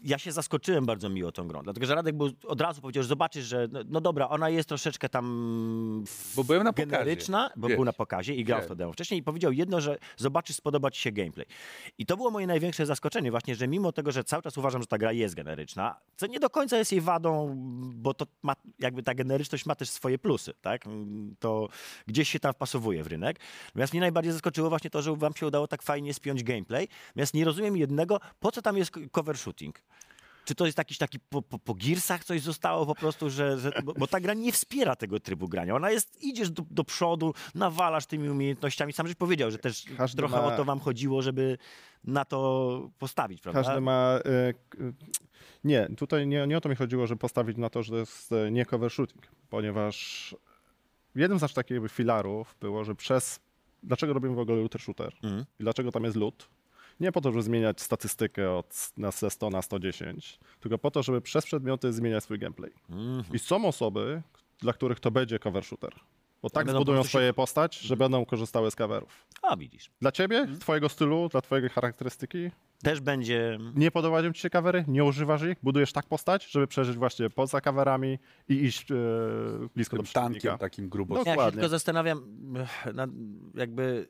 [0.04, 3.10] ja się zaskoczyłem bardzo miło tą grą, dlatego że Radek był, od razu powiedział, że
[3.10, 6.04] zobaczysz, że no, no dobra, ona jest troszeczkę tam
[6.36, 6.92] Bo byłem na pokazie.
[6.92, 7.76] generyczna, bo Wiesz.
[7.78, 8.70] był na pokazie i grał w Wiem.
[8.70, 11.46] to demo wcześniej i powiedział jedno, że zobaczysz, spodoba ci się gameplay.
[11.98, 14.88] I to było moje największe zaskoczenie właśnie, że mimo tego, że cały czas uważam, że
[14.88, 17.56] ta gra jest generyczna, co nie do końca jest jej wadą,
[17.96, 20.82] bo to ma, jakby ta generyczność ma też swoje plusy, tak?
[21.40, 21.70] To
[22.08, 23.40] gdzieś się tam wpasowuje w rynek.
[23.68, 26.88] Natomiast mnie najbardziej zaskoczyło właśnie to, że wam się udało tak fajnie spiąć gameplay.
[27.08, 29.82] Natomiast nie rozumiem jednego, po co tam jest cover shooting?
[30.46, 33.72] Czy to jest jakiś taki po, po, po girsach coś zostało po prostu, że, że
[33.84, 35.76] bo, bo ta gra nie wspiera tego trybu grania.
[35.76, 38.94] Ona jest, idziesz do, do przodu, nawalasz tymi umiejętnościami.
[38.94, 41.58] Sam żeś powiedział, że też Każdy trochę ma- o to wam chodziło, żeby
[42.04, 43.64] na to postawić, prawda?
[43.64, 44.20] Każdy ma.
[44.26, 44.54] e,
[45.64, 48.32] Nie, tutaj nie, nie o to mi chodziło, żeby postawić na to, że to jest
[48.32, 50.36] e, nie cover shooting, ponieważ
[51.16, 53.40] jednym z takich filarów było, że przez.
[53.84, 55.14] Dlaczego robimy w ogóle looter shooter?
[55.24, 55.46] Mhm.
[55.60, 56.50] I dlaczego tam jest loot?
[57.00, 61.04] Nie po to, żeby zmieniać statystykę od na ze 100 na 110, tylko po to,
[61.04, 62.72] żeby przez przedmioty zmieniać swój gameplay.
[62.90, 63.24] Mhm.
[63.34, 64.22] I są osoby,
[64.60, 65.96] dla których to będzie cover shooter.
[66.42, 69.28] Bo tak będą zbudują prostu się- swoje postać, że będą korzystały z coverów.
[69.42, 69.90] A widzisz.
[70.02, 72.52] Dla ciebie, twojego stylu, dla twojej charakterystyki,
[72.84, 73.58] Też będzie.
[73.76, 77.62] nie podobają ci się kawery, nie używasz ich, budujesz tak postać, żeby przeżyć właśnie poza
[77.62, 78.96] kawerami i iść e,
[79.76, 80.58] blisko do Tym tankiem przeciwnika.
[80.58, 81.14] takim grubo.
[81.16, 81.20] No.
[81.20, 81.52] Ja się Dokładnie.
[81.52, 82.22] tylko zastanawiam,
[82.94, 83.08] na,
[83.56, 84.08] jakby.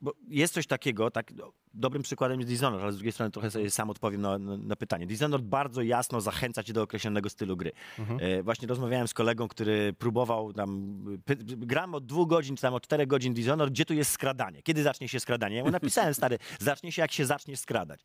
[0.00, 3.50] Bo jest coś takiego, tak, no, dobrym przykładem jest Dishonored, ale z drugiej strony trochę
[3.50, 5.06] sobie sam odpowiem na, na, na pytanie.
[5.06, 7.72] Dishonored bardzo jasno zachęca cię do określonego stylu gry.
[8.20, 12.74] E, właśnie rozmawiałem z kolegą, który próbował tam, py, gram od dwóch godzin, czy tam
[12.74, 14.62] od czterech godzin Dishonored, gdzie tu jest skradanie?
[14.62, 15.56] Kiedy zacznie się skradanie?
[15.56, 18.00] Ja mu napisałem, stary, zacznie się jak się zaczniesz skradać.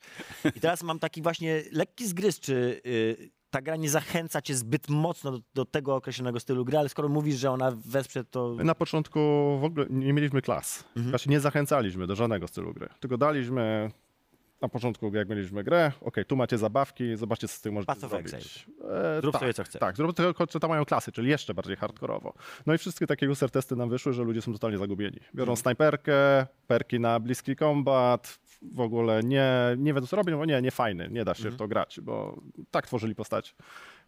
[0.56, 4.90] I teraz mam taki właśnie lekki zgryz, czy y, ta gra nie zachęca cię zbyt
[4.90, 8.54] mocno do, do tego określonego stylu gry, ale skoro mówisz, że ona wesprze to...
[8.58, 9.20] My na początku
[9.62, 10.84] w ogóle nie mieliśmy klas.
[10.96, 12.90] Właśnie nie zachęcaliśmy do żadnego stylu gry.
[13.00, 13.92] Tylko daliśmy
[14.62, 18.10] na początku, jak mieliśmy grę, ok, tu macie zabawki, zobaczcie, co z tym możecie Path
[18.10, 18.68] zrobić.
[18.90, 19.80] E, Zrób tak, sobie, co chcesz.
[19.80, 22.34] Tak, zrób tylko, co tam mają klasy, czyli jeszcze bardziej hardkorowo.
[22.66, 25.20] No i wszystkie takie user testy nam wyszły, że ludzie są totalnie zagubieni.
[25.36, 30.62] Biorą snajperkę, perki na bliski kombat, w ogóle nie, nie wiedzą co robią, bo nie,
[30.62, 32.42] nie fajny, nie da się w to grać, bo
[32.72, 33.56] tak tworzyli postać.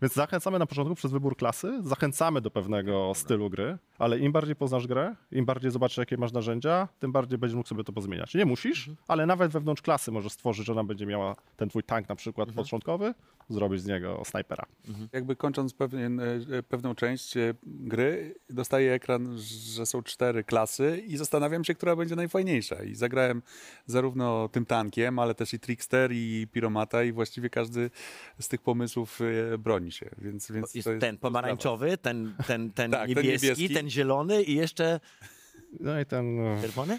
[0.01, 4.55] Więc zachęcamy na początku przez wybór klasy, zachęcamy do pewnego stylu gry, ale im bardziej
[4.55, 8.33] poznasz grę, im bardziej zobaczysz, jakie masz narzędzia, tym bardziej będziesz mógł sobie to pozmieniać.
[8.33, 12.09] Nie musisz, ale nawet wewnątrz klasy możesz stworzyć, że ona będzie miała ten twój tank
[12.09, 13.13] na przykład początkowy,
[13.49, 14.65] zrobić z niego snajpera.
[15.13, 19.37] Jakby kończąc pewien, e, pewną część e, gry, dostaję ekran,
[19.75, 22.83] że są cztery klasy i zastanawiam się, która będzie najfajniejsza.
[22.83, 23.41] I zagrałem
[23.85, 27.89] zarówno tym tankiem, ale też i Trickster i Piromata i właściwie każdy
[28.39, 29.19] z tych pomysłów
[29.53, 29.57] e,
[29.91, 30.09] się.
[30.17, 33.89] Więc, więc Jest to jest ten pomarańczowy, ten, ten, ten, Tak, ten niebieski, ten niebieski.
[33.91, 34.99] zielony i jeszcze
[35.79, 36.39] No i ten...
[36.39, 36.97] e, czerwony?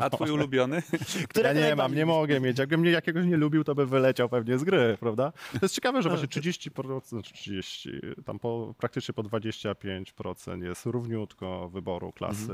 [0.00, 0.82] A twój ulubiony?
[1.44, 2.58] Ja nie mam, nie mogę mieć.
[2.58, 5.32] Jakbym mnie jakiegoś nie lubił, to by wyleciał pewnie z gry, prawda?
[5.52, 7.90] To jest ciekawe, że właśnie 30%, znaczy 30,
[8.24, 12.52] tam po, praktycznie po 25% jest równiutko wyboru klasy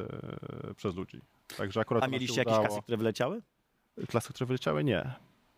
[0.71, 1.21] e, przez ludzi.
[1.57, 2.69] Także akurat A mieliście jakieś udało.
[2.69, 3.43] kasy, które wyleciały?
[4.09, 4.85] Klasy, które wyleciały?
[4.85, 5.13] Nie.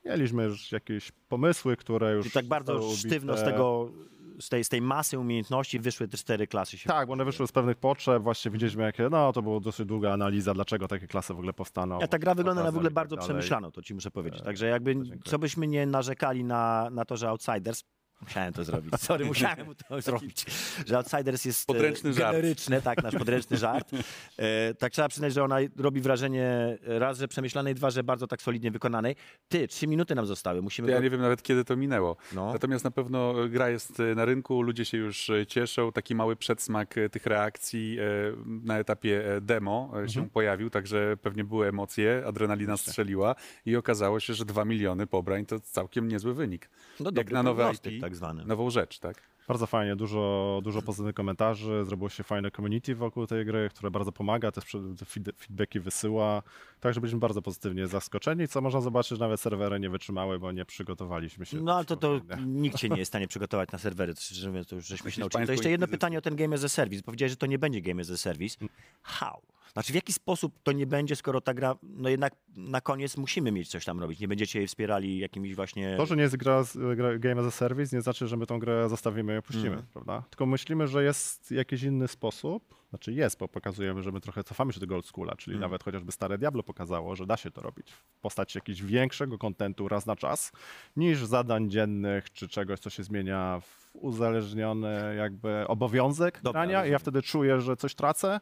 [0.05, 3.93] Mieliśmy już jakieś pomysły, które już I tak bardzo sztywno z tego,
[4.41, 6.89] z tej, z tej masy umiejętności wyszły te cztery klasy się.
[6.89, 10.13] Tak, bo one wyszły z pewnych potrzeb, właśnie widzieliśmy jakie, no to była dosyć długa
[10.13, 11.99] analiza, dlaczego takie klasy w ogóle powstaną.
[12.01, 14.43] Ja, ta gra wygląda na w ogóle tak bardzo przemyślano, to ci muszę powiedzieć.
[14.43, 17.85] Także jakby co byśmy nie narzekali na, na to, że Outsiders,
[18.23, 20.47] musiałem to zrobić, sorry, musiałem to zrobić,
[20.87, 22.33] że Outsiders jest e, Podręczny żart.
[22.37, 23.91] generyczny, tak, nasz podręczny żart.
[24.39, 28.43] E, tak trzeba przyznać, że ona robi wrażenie raz, że przemyślanej, dwa, że bardzo tak
[28.43, 29.17] solidnie wykonanej.
[29.49, 30.91] Ty, trzy minuty nam zostały, musimy...
[30.91, 32.17] Ja nie wiem nawet kiedy to minęło.
[32.33, 32.53] No.
[32.53, 35.93] Natomiast na pewno gra jest e, na rynku, ludzie się już e, cieszą.
[35.93, 38.03] Taki mały przedsmak e, tych reakcji e,
[38.47, 43.35] na etapie e, demo e, się pojawił, także pewnie były emocje, adrenalina strzeliła
[43.67, 46.71] i okazało się, że 2 miliony pobrań to całkiem niezły wynik.
[47.01, 48.45] No Jak dobry na nowe IP, tak zwany.
[48.45, 49.31] nową rzecz, tak?
[49.49, 54.13] Bardzo fajnie, dużo, dużo pozytywnych komentarzy, zrobiło się fajne community wokół tej gry, które bardzo
[54.13, 54.65] pomaga, też
[55.07, 56.43] feedbacki wysyła,
[56.81, 60.65] także byliśmy bardzo pozytywnie zaskoczeni, co można zobaczyć, że nawet serwery nie wytrzymały, bo nie
[60.65, 61.57] przygotowaliśmy się.
[61.57, 64.21] No ale to, to nikt się nie jest w stanie przygotować na serwery, to
[64.69, 65.47] to już żeśmy się nauczyli.
[65.47, 67.03] To jeszcze jedno pytanie o ten Game as a Service.
[67.03, 68.57] Powiedziałeś, że to nie będzie Game as a Service.
[69.03, 69.43] How?
[69.73, 73.53] Znaczy w jaki sposób to nie będzie, skoro ta gra, no jednak na koniec musimy
[73.53, 74.21] mieć coś tam robić.
[74.21, 75.97] Nie będziecie jej wspierali jakimiś właśnie...
[75.97, 76.63] To, że nie jest gra,
[76.97, 79.87] gra Game as a Service, nie znaczy, że my tą grę zostawimy i opuścimy, Mhm.
[79.93, 80.23] prawda?
[80.31, 84.73] Tylko myślimy, że jest jakiś inny sposób, znaczy jest, bo pokazujemy, że my trochę cofamy
[84.73, 85.71] się do Gold Schoola, czyli Mhm.
[85.71, 89.89] nawet chociażby stare Diablo pokazało, że da się to robić w postaci jakiegoś większego kontentu
[89.89, 90.53] raz na czas,
[90.97, 96.91] niż zadań dziennych, czy czegoś, co się zmienia w uzależniony jakby obowiązek Dobra, grania i
[96.91, 98.41] ja wtedy czuję, że coś tracę.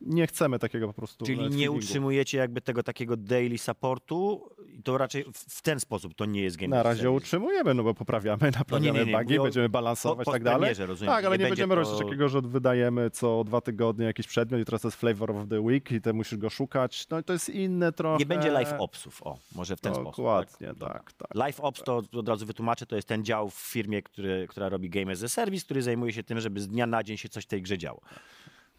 [0.00, 4.98] Nie chcemy takiego po prostu Czyli nie utrzymujecie jakby tego takiego daily supportu i to
[4.98, 7.16] raczej w, ten sposób to nie jest Game Na razie Service.
[7.16, 10.42] utrzymujemy, no bo poprawiamy, naprawiamy nie, nie, bugi, mówię będziemy po- balansować po i tak
[10.44, 10.74] dalej.
[10.78, 13.60] rozumiem, tak, ale nie nie, będzie będziemy robić to- coś takiego, że wydajemy co dwa
[13.60, 16.50] tygodnie jakiś przedmiot i teraz to jest flavor of the week i ty musisz go
[16.50, 17.06] szukać.
[17.10, 18.18] No i to jest inne trochę.
[18.18, 20.16] Nie będzie live opsów, o, może w ten sposób.
[20.16, 20.88] Dokładnie, Dobra.
[20.94, 21.34] tak, tak.
[21.34, 24.90] Live Ops to od razu wytłumaczę, to jest ten dział w firmie, który, która robi
[24.90, 27.44] Game as a Service, który zajmuje się tym, żeby z dnia na dzień się coś
[27.44, 28.00] w tej grze działo.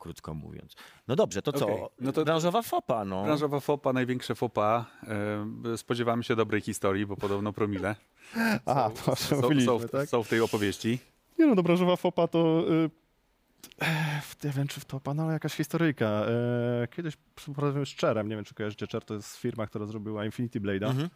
[0.01, 0.75] Krótko mówiąc.
[1.07, 1.65] No dobrze, to co?
[1.65, 3.23] Okej, no to- Branżowa fopa, no.
[3.23, 4.85] Branżowa fopa, największe fopa.
[5.73, 7.95] E, spodziewamy się dobrej historii, bo podobno promile
[8.65, 10.09] Aha, to są, są, w- tak?
[10.09, 10.99] są w tej opowieści.
[11.39, 12.63] Nie no, do branżowa fopa to...
[14.43, 16.05] Nie wiem, czy w to pana jakaś historyjka.
[16.05, 18.87] E, kiedyś współpracowałem z Cherem, nie wiem, czy kojarzycie.
[18.87, 20.89] Cher to jest firma, która zrobiła Infinity Blade'a.
[20.89, 21.09] Mhm.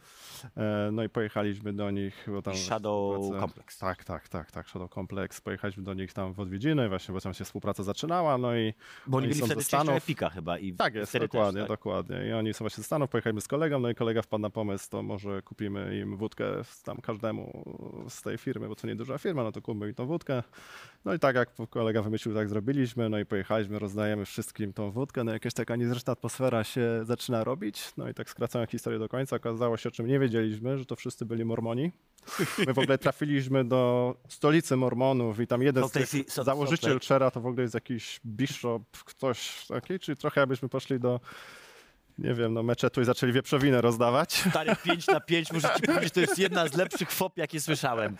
[0.57, 2.55] E, no i pojechaliśmy do nich, bo tam...
[2.55, 3.77] Shadow Complex.
[3.77, 5.41] Tak, tak, tak, tak, Shadow Complex.
[5.41, 8.73] Pojechaliśmy do nich tam w odwiedziny, właśnie, bo tam się współpraca zaczynała, no i...
[9.07, 9.95] Bo oni oni byli wtedy Stanów.
[9.95, 10.57] Epika chyba.
[10.57, 11.77] I Tak jest, dokładnie, też, tak?
[11.77, 12.27] dokładnie.
[12.29, 14.89] I oni są właśnie ze Stanów, pojechaliśmy z kolegą, no i kolega wpadł na pomysł,
[14.89, 16.45] to może kupimy im wódkę
[16.83, 17.63] tam każdemu
[18.09, 20.43] z tej firmy, bo to nieduża firma, no to kupmy im tą wódkę.
[21.05, 25.23] No i tak jak kolega wymyślił, tak zrobiliśmy, no i pojechaliśmy, rozdajemy wszystkim tą wódkę,
[25.23, 29.35] no jakaś taka niezręczna atmosfera się zaczyna robić, no i tak skracając historię do końca,
[29.35, 31.91] okazało się, o czym nie wiedzieliśmy, że to wszyscy byli mormoni.
[32.67, 36.09] My w ogóle trafiliśmy do stolicy mormonów i tam jeden z tych
[36.43, 41.19] założyciel Chera to w ogóle jest jakiś bishop, ktoś taki, czyli trochę jakbyśmy poszli do,
[42.17, 44.33] nie wiem, no meczetu i zaczęli wieprzowinę rozdawać.
[44.49, 48.17] Stary 5 na 5, muszę ci powiedzieć, to jest jedna z lepszych fop, jakie słyszałem.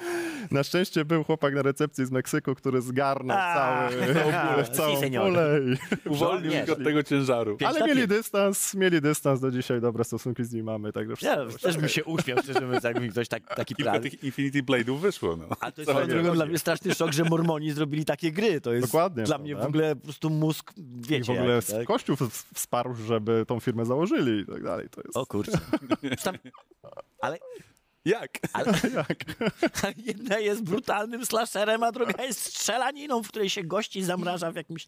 [0.52, 5.26] Na szczęście był chłopak na recepcji z Meksyku, który zgarnął A, cały, si, całą senior.
[5.28, 5.60] pulę.
[6.06, 6.10] I...
[6.10, 7.58] Uwolnił ich od tego ciężaru.
[7.58, 11.38] Pięć Ale mieli dystans, mieli dystans, do dzisiaj dobre stosunki z nim mamy, także Ja
[11.62, 14.04] też bym się uśmiał, szczerze mówiąc, jakby mi ktoś tak, taki Kilka plan.
[14.04, 15.36] tych Infinity Blade'ów wyszło.
[15.36, 15.46] No.
[15.60, 16.14] A to jest chodzi.
[16.34, 18.62] dla mnie straszny szok, że Mormoni zrobili takie gry.
[18.62, 21.24] To jest Dokładnie, dla mnie w ogóle po prostu mózg, I wiecie.
[21.24, 21.86] w ogóle jaki, tak?
[21.88, 22.16] Kościół
[22.54, 24.90] wsparł, żeby tą firmę założyli i tak dalej.
[24.90, 25.18] To jest...
[25.18, 25.58] O kurczę.
[26.24, 26.36] Tam,
[27.20, 27.38] ale,
[28.06, 28.30] Jak?
[28.54, 28.74] ale
[29.98, 34.86] jedna jest brutalnym slasherem, a druga jest strzelaniną, w której się gości zamraża w jakimś...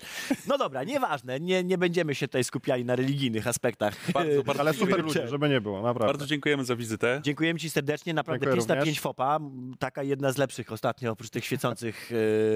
[0.48, 4.12] No dobra, nieważne, nie, nie będziemy się tutaj skupiali na religijnych aspektach.
[4.12, 6.14] Bardzo, bardzo, Ale super ludzie, żeby nie było, naprawdę.
[6.14, 7.22] bardzo dziękujemy za wizytę.
[7.24, 8.96] Dziękujemy Ci serdecznie, naprawdę Dziękuję 5 na również.
[8.96, 9.40] 5 fopa,
[9.80, 12.12] taka jedna z lepszych ostatnio, oprócz tych świecących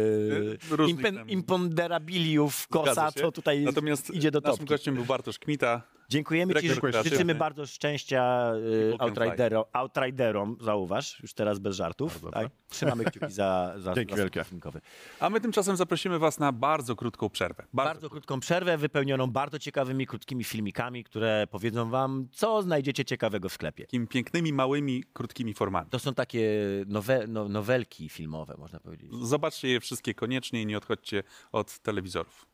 [0.69, 4.69] Różnych impen, imponderabiliów kosa, to tutaj Natomiast idzie do naszym topki.
[4.69, 5.81] gościem był Bartosz Kmita.
[6.11, 11.75] Dziękujemy Ci, Dyrektor życzymy bardzo szczęścia y, People can Outridero, Outriderom, zauważ, już teraz bez
[11.75, 12.21] żartów.
[12.33, 12.47] Tak?
[12.69, 14.45] Trzymamy kciuki za, za, Dzięki wielkie.
[15.19, 17.63] A my tymczasem zaprosimy Was na bardzo krótką przerwę.
[17.73, 23.49] Bardzo, Bardzo krótką przerwę, wypełnioną bardzo ciekawymi, krótkimi filmikami, które powiedzą Wam, co znajdziecie ciekawego
[23.49, 23.83] w sklepie.
[23.83, 25.89] takimi pięknymi, małymi, krótkimi formami.
[25.89, 29.11] To są takie nowe, no, nowelki filmowe, można powiedzieć.
[29.21, 32.45] Zobaczcie je wszystkie koniecznie i nie odchodźcie od telewizorów.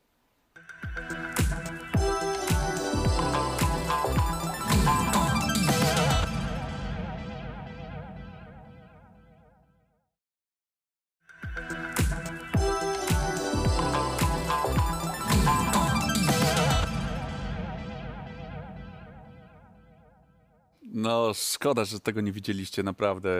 [20.92, 23.30] No, szkoda, że tego nie widzieliście, naprawdę.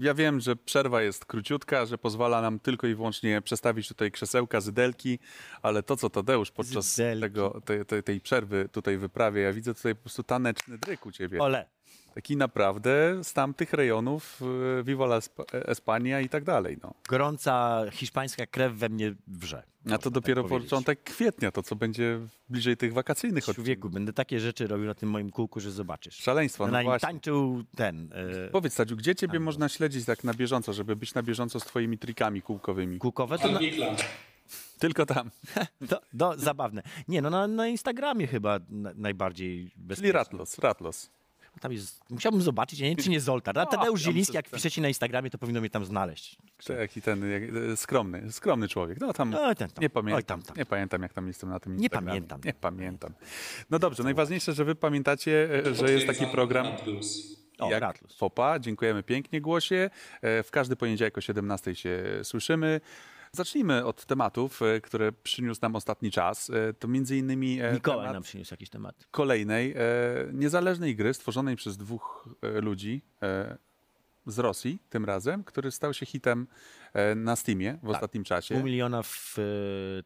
[0.00, 4.60] Ja wiem, że przerwa jest króciutka, że pozwala nam tylko i wyłącznie przestawić tutaj krzesełka,
[4.60, 5.18] zydelki,
[5.62, 7.20] ale to, co Tadeusz podczas Zydelki.
[7.20, 11.12] tego, tej, tej, tej przerwy tutaj wyprawia, ja widzę tutaj po prostu taneczny dryk u
[11.12, 11.38] ciebie.
[11.40, 11.66] Ole,
[12.14, 14.42] Taki naprawdę z tamtych rejonów,
[14.80, 16.78] y, Viva la Esp- Espania i tak dalej.
[16.82, 16.94] No.
[17.08, 19.62] gorąca hiszpańska krew we mnie wrze.
[19.90, 20.70] A to dopiero tak powiedzieć.
[20.70, 23.54] początek kwietnia, to co będzie bliżej tych wakacyjnych odcinków.
[23.64, 26.16] Człowieku, będę takie rzeczy robił na tym moim kółku, że zobaczysz.
[26.16, 27.08] Szaleństwo, no na nim właśnie.
[27.08, 28.10] tańczył ten...
[28.46, 29.44] e, Powiedz, Sadziu, gdzie ciebie Tango.
[29.44, 32.98] można śledzić tak na bieżąco, żeby być na bieżąco z twoimi trikami kółkowymi?
[32.98, 33.60] Kółkowe to, na,
[34.78, 35.30] Tylko tam.
[35.90, 36.82] to, do, zabawne.
[37.08, 40.12] Nie, no na, na Instagramie chyba na, najbardziej Czyli bezpiecznie.
[40.12, 41.10] Ratlos, Ratlos.
[41.60, 43.58] Tam jest, musiałbym zobaczyć, ja nie wiem, czy nie Zoltar.
[43.58, 46.36] A O, Tadeusz Zieliński, jak piszecie na Instagramie, to powinno mnie tam znaleźć.
[46.66, 47.42] Taki ten jak,
[47.72, 49.00] e, skromny, skromny człowiek.
[49.00, 49.82] No tam Oj, ten tam.
[49.82, 50.16] nie pamiętam.
[50.18, 50.56] Oj, tam, tam.
[50.56, 52.08] Nie pamiętam, jak tam jestem na tym Nie Instagramie.
[52.10, 52.40] pamiętam.
[52.44, 53.12] Nie pamiętam.
[53.70, 56.66] No dobrze, najważniejsze, że wy pamiętacie, e, że jest taki program.
[57.58, 57.98] O, jak.
[58.16, 58.58] FOPA.
[58.58, 59.90] Dziękujemy pięknie, Głosie.
[60.22, 62.80] E, W każdy poniedziałek o 17 się słyszymy.
[63.40, 66.50] Zacznijmy od tematów, e, które przyniósł nam ostatni czas.
[66.50, 69.06] E, To między innymi e, Mikołaj nam przyniósł jakiś temat.
[69.10, 69.74] kolejnej
[70.32, 72.28] niezależnej gry stworzonej przez dwóch
[72.62, 73.02] ludzi
[74.26, 76.46] z Rosji tym razem, który stał się hitem
[77.16, 78.62] na Steamie w ostatnim Pół czasie.
[78.62, 79.36] miliona w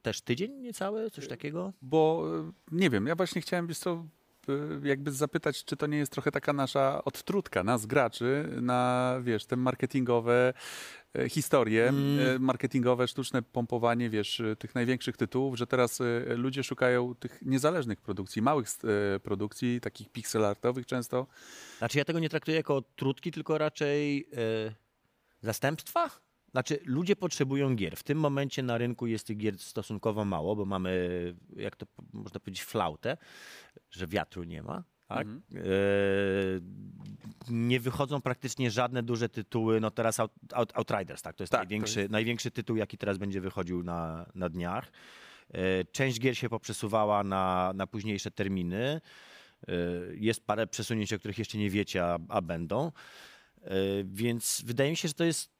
[0.03, 1.73] też tydzień niecały, coś takiego?
[1.83, 2.25] Bo
[2.73, 4.05] nie wiem, ja właśnie chciałem wiesz co,
[4.83, 9.57] jakby zapytać, czy to nie jest trochę taka nasza odtrutka, nas graczy, na wiesz, te
[9.57, 10.53] marketingowe
[11.19, 12.29] e, historie, Mm.
[12.37, 15.99] e, marketingowe, sztuczne pompowanie, wiesz, e, tych największych tytułów, że teraz
[16.37, 18.69] ludzie szukają tych niezależnych produkcji, małych
[19.23, 21.27] produkcji, takich pixelartowych często.
[21.79, 24.75] Znaczy ja tego nie traktuję jako trudki, tylko raczej e,
[25.43, 26.11] zastępstwa.
[26.51, 27.97] Znaczy ludzie potrzebują gier.
[27.97, 31.11] W tym momencie na rynku jest tych gier stosunkowo mało, bo mamy,
[31.57, 33.17] jak to można powiedzieć, flautę,
[33.91, 34.85] że wiatru nie ma.
[35.09, 35.27] Tak?
[35.27, 35.43] Mhm.
[35.57, 35.61] E,
[37.51, 39.81] nie wychodzą praktycznie żadne duże tytuły.
[39.81, 41.37] No teraz Out, Out, Outriders, tak?
[41.37, 44.93] To jest, Tak, to największy, największy tytuł, jaki teraz będzie wychodził na, na dniach.
[45.55, 49.01] E, Część gier się poprzesuwała na, na późniejsze terminy.
[49.69, 49.73] E,
[50.15, 52.93] Jest parę przesunięć, o których jeszcze nie wiecie, a, a będą.
[53.63, 53.71] E,
[54.05, 55.60] Więc wydaje mi się, że to jest.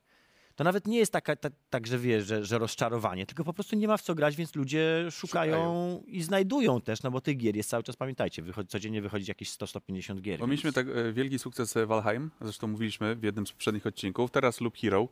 [0.61, 3.75] To nawet nie jest taka, ta, tak, że wiesz, że, że rozczarowanie, tylko po prostu
[3.75, 6.03] nie ma w co grać, więc ludzie szukają, Szukają.
[6.07, 9.49] i znajdują też, no bo tych gier jest cały czas, pamiętajcie, wychodzi, codziennie wychodzi jakieś
[9.51, 10.39] 100-150 gier.
[10.39, 13.85] Bo więc- mieliśmy tak e, wielki sukces e, Valheim, zresztą mówiliśmy w jednym z poprzednich
[13.87, 14.31] odcinków.
[14.31, 15.07] Teraz Loop Hero,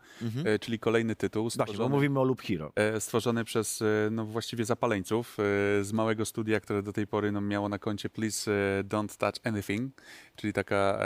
[0.45, 1.49] e, czyli kolejny tytuł Mhm.
[1.57, 2.71] Właśnie, bo stworzony, mówimy o Loop Hero.
[2.75, 5.37] e, stworzony przez no, właściwie zapaleńców
[5.81, 8.51] z małego studia, które do tej pory no, miało na koncie Please
[8.83, 10.01] Don't Touch Anything,
[10.35, 10.99] czyli taka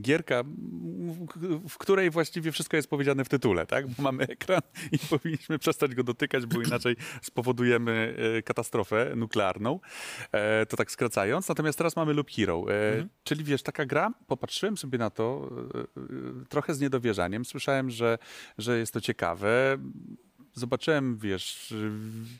[0.00, 0.42] gierka,
[1.68, 3.88] w której właściwie wszystko jest powiedziane w tytule, tak?
[3.88, 4.60] Bo mamy ekran
[4.92, 9.80] i powinniśmy przestać go dotykać, bo inaczej spowodujemy e, katastrofę nuklearną.
[10.32, 11.48] E, to tak skracając.
[11.48, 15.50] Natomiast teraz mamy Loop Hero, e, czyli wiesz, taka gra, popatrzyłem sobie na to
[16.48, 17.44] trochę z niedowierzaniem.
[17.44, 18.18] Słyszałem, że,
[18.58, 19.78] że jest to ciekawe.
[20.54, 21.74] Zobaczyłem, wiesz,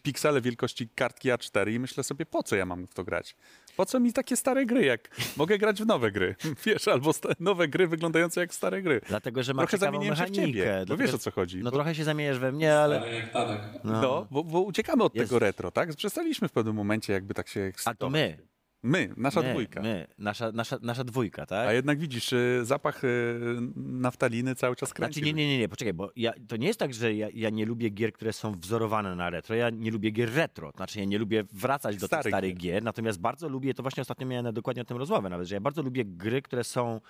[0.02, 3.36] piksele wielkości kartki A4 i myślę sobie, po co ja mam w to grać?
[3.76, 6.34] Po co mi takie stare gry, jak mogę grać w nowe gry?
[6.66, 9.00] Wiesz, albo nowe gry wyglądające jak stare gry.
[9.08, 10.46] Dlatego, że ma Trochę ciekawą zamieniłem się w mechanikę.
[10.58, 11.58] ciebie, dlatego, wiesz o co chodzi.
[11.62, 13.14] No bo, trochę się zamieniasz we mnie, ale...
[13.14, 13.60] Jak Tadek.
[13.84, 15.28] no, bo, bo uciekamy od Jest.
[15.28, 15.94] tego retro, tak?
[15.96, 18.38] Przestaliśmy w pewnym momencie jakby tak się A to my.
[18.82, 19.82] My, nasza my, dwójka.
[19.82, 21.68] My, nasza, nasza, nasza dwójka, tak?
[21.68, 23.38] A jednak widzisz, y, zapach y,
[23.76, 25.20] naftaliny cały czas kręci.
[25.20, 27.50] Znaczy, nie, nie, nie, nie, poczekaj, bo ja, to nie jest tak, że ja, ja
[27.50, 29.54] nie lubię gier, które są wzorowane na retro.
[29.56, 30.72] Ja nie lubię gier retro.
[30.76, 32.74] Znaczy, ja nie lubię wracać do Starych tych starych gier.
[32.74, 32.82] gier.
[32.82, 35.82] natomiast bardzo lubię, to właśnie ostatnio miałem dokładnie o tym rozmowę nawet, że ja bardzo
[35.82, 37.00] lubię gry, które są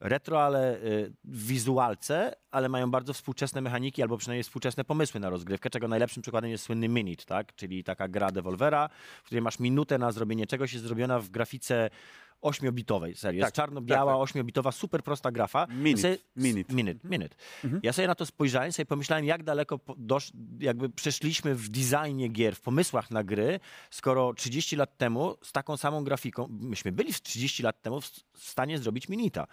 [0.00, 5.30] retro, ale y, w wizualce, ale mają bardzo współczesne mechaniki, albo przynajmniej współczesne pomysły na
[5.30, 7.54] rozgrywkę, czego najlepszym przykładem jest słynny Minute, tak?
[7.54, 8.88] czyli taka gra Devolvera,
[9.22, 11.90] w której masz minutę na zrobienie czegoś, jest zrobiona w grafice
[12.40, 13.40] ośmiobitowej serii.
[13.40, 14.22] Tak, Jest czarno-biała, tak, tak.
[14.22, 15.66] ośmiobitowa, super prosta grafa.
[15.66, 16.74] Minute, Ja sobie- minute.
[16.74, 17.36] Minute, minute.
[17.64, 17.80] Mhm.
[17.84, 22.56] Ja sobie na to spojrzałem, sobie pomyślałem, jak daleko dosz, jakby przeszliśmy w designie gier,
[22.56, 23.60] w pomysłach na gry,
[23.90, 28.06] skoro 30 lat temu z taką samą grafiką, myśmy byli w 30 lat temu w,
[28.32, 29.46] w stanie zrobić Minita.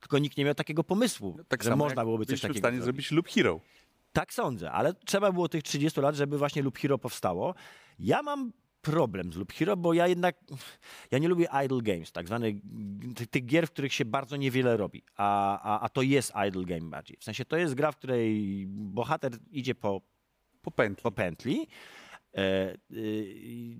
[0.00, 3.10] Tylko nikt nie miał takiego pomysłu, Tak że można byłoby coś takiego w stanie zrobić.
[3.12, 3.60] Loop Hero.
[4.12, 7.54] Tak sądzę, ale trzeba było tych 30 lat, żeby właśnie Loop Hero powstało.
[7.98, 10.36] Ja mam problem z Loop Hero, bo ja jednak,
[11.10, 12.46] ja nie lubię idle games, tak zwane
[13.16, 16.64] ty- tych gier, w których się bardzo niewiele robi, a, a, a to jest idle
[16.64, 17.16] game bardziej.
[17.20, 20.00] W sensie to jest gra, w której bohater idzie po,
[20.62, 21.02] Po pętli.
[21.02, 21.66] po pętli,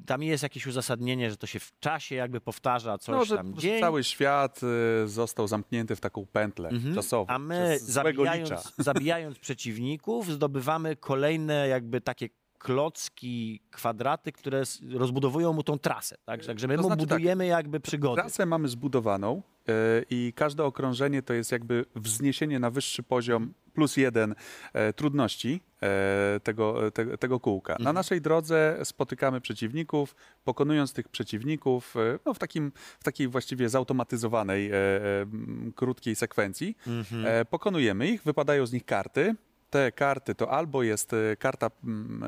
[0.07, 3.55] tam jest jakieś uzasadnienie, że to się w czasie jakby powtarza coś No, że tam
[3.55, 3.81] dzień.
[3.81, 4.61] cały świat
[5.05, 6.95] y, został zamknięty w taką pętlę Mhm.
[6.95, 7.27] czasową.
[7.29, 12.29] A my zabijając, zabijając przeciwników zdobywamy kolejne jakby takie
[12.59, 16.17] klocki, kwadraty, które rozbudowują mu tą trasę.
[16.25, 16.45] Tak?
[16.45, 18.21] Także my To znaczy tak, budujemy jakby przygody.
[18.21, 19.73] Trasę mamy zbudowaną y,
[20.11, 24.35] i każde okrążenie to jest jakby wzniesienie na wyższy poziom plus jeden
[24.73, 27.73] e, trudności e, tego, te, tego kółka.
[27.73, 27.85] Mhm.
[27.85, 33.69] Na naszej drodze spotykamy przeciwników, pokonując tych przeciwników e, no, w, takim, w takiej właściwie
[33.69, 35.27] zautomatyzowanej, e, e,
[35.75, 36.77] krótkiej sekwencji.
[36.87, 37.27] Mhm.
[37.27, 39.35] E, pokonujemy ich, wypadają z nich karty.
[39.71, 42.25] Te karty to albo jest e, karta mm,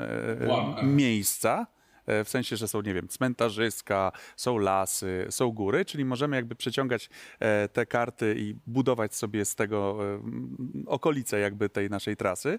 [0.80, 1.66] e, miejsca,
[2.24, 7.10] w sensie, że są, nie wiem, cmentarzyska, są lasy, są góry, czyli możemy jakby przeciągać
[7.40, 10.20] e, te karty i budować sobie z tego e,
[10.86, 12.58] okolice jakby tej naszej trasy,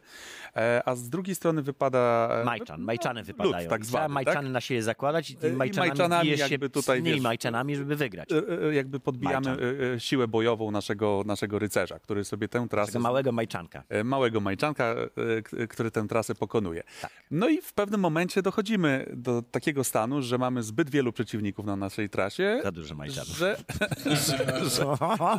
[0.55, 2.29] E, a z drugiej strony wypada...
[2.41, 3.69] e, Majczan, no, majczany wypadają.
[3.69, 4.53] tak I zwany, Trzeba majczany tak?
[4.53, 7.75] na siebie zakładać i I tymi majczanami, majczanami bijesz się jakby tutaj, z wiesz, majczanami,
[7.75, 8.29] żeby wygrać.
[8.31, 9.65] E, e, jakby podbijamy Majczan.
[9.89, 13.83] e, e, siłę bojową naszego, naszego rycerza, który sobie tę trasę Tego małego majczanka.
[13.89, 14.95] e, małego majczanka,
[15.59, 16.83] e, który tę trasę pokonuje.
[17.01, 17.11] Tak.
[17.31, 21.75] No i w pewnym momencie dochodzimy do takiego stanu, że mamy zbyt wielu przeciwników na
[21.75, 23.29] naszej trasie, Za dużo majczanów.
[23.37, 23.57] że,
[24.05, 24.85] że, że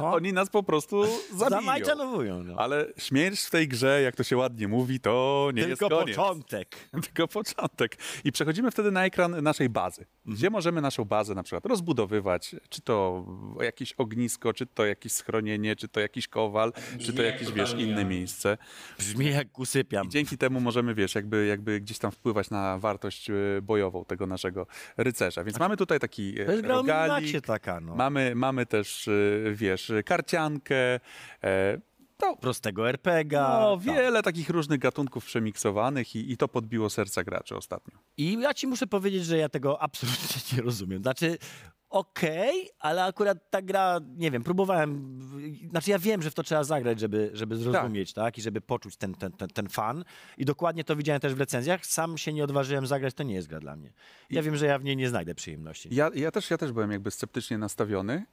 [0.03, 1.03] oni nas po prostu
[1.37, 1.49] zabiją.
[1.61, 2.43] Zamajczanowują.
[2.45, 2.55] No.
[2.59, 6.17] Ale śmierć w tej grze, jak to się ładnie mówi, to nie Tylko jest koniec.
[6.17, 6.77] początek.
[7.05, 7.97] Tylko początek.
[8.25, 12.81] I przechodzimy wtedy na ekran naszej bazy, gdzie możemy naszą bazę na przykład rozbudowywać, czy
[12.81, 13.25] to
[13.61, 17.71] jakieś ognisko, czy to jakieś schronienie, czy to jakiś kowal, czy to jak jakieś, wiesz,
[17.71, 18.59] totalnie inne miejsce.
[18.99, 20.07] Brzmi jak usypiam.
[20.07, 23.35] I dzięki temu możemy, wiesz, jakby, jakby gdzieś tam wpływać na wartość e,
[24.05, 25.45] tego naszego rycerza.
[25.45, 27.95] Więc mamy tutaj taki e, To jest rogalik, taka, no.
[27.95, 29.13] mamy, mamy też, e,
[29.53, 31.01] wiesz, karciankę,
[31.45, 31.79] e,
[32.17, 33.61] to Prostego RPGa.
[33.61, 33.85] no, tak.
[33.87, 37.99] wiele takich różnych gatunków przemiksowanych i, i to podbiło serca graczy ostatnio.
[38.17, 41.03] I ja ci muszę powiedzieć, że ja tego absolutnie nie rozumiem.
[41.03, 41.39] Znaczy,
[41.93, 45.19] okej, ale akurat ta gra, nie wiem, próbowałem,
[45.71, 48.39] znaczy ja wiem, że w to trzeba zagrać, żeby, żeby zrozumieć, tak.
[48.39, 50.05] I żeby poczuć ten, ten, ten, ten fan.
[50.39, 51.87] I dokładnie to widziałem też w recenzjach.
[51.87, 53.93] Sam się nie odważyłem zagrać, to nie jest gra dla mnie.
[54.31, 55.89] Ja wiem, że ja w niej nie znajdę przyjemności.
[55.93, 58.25] Ja, ja, też, ja też byłem jakby sceptycznie nastawiony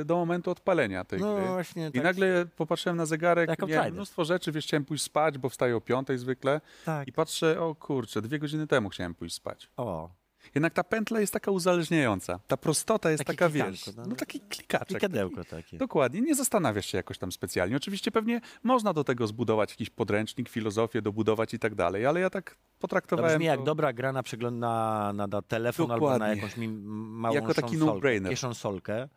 [0.00, 1.46] e, do momentu odpalenia tej No gry.
[1.46, 2.02] właśnie, I tak.
[2.04, 5.80] nagle popatrzyłem na zegarek, Jak miałem mnóstwo rzeczy, wiesz, chciałem pójść spać, bo wstaję o
[5.80, 7.08] piątej zwykle Tak.
[7.08, 9.68] i patrzę, o kurczę, dwie godziny temu chciałem pójść spać.
[9.76, 10.10] O,
[10.54, 14.02] Jednak ta pętla jest taka uzależniająca, ta prostota jest Takie taka, wiesz, no.
[14.06, 14.88] no taki klikaczek.
[14.88, 15.76] klikadełko taki- takie.
[15.78, 17.76] Dokładnie, nie zastanawiasz się jakoś tam specjalnie.
[17.76, 22.30] Oczywiście pewnie można do tego zbudować jakiś podręcznik, filozofię, dobudować i tak dalej, ale ja
[22.30, 23.64] tak To potraktowałem brzmi jak to...
[23.64, 26.36] dobra gra na na, na, na telefon albo na Dokładnie.
[26.42, 28.30] jakąś mi, małą Jako taki no-brainer.
[28.30, 29.08] kieszonsolkę.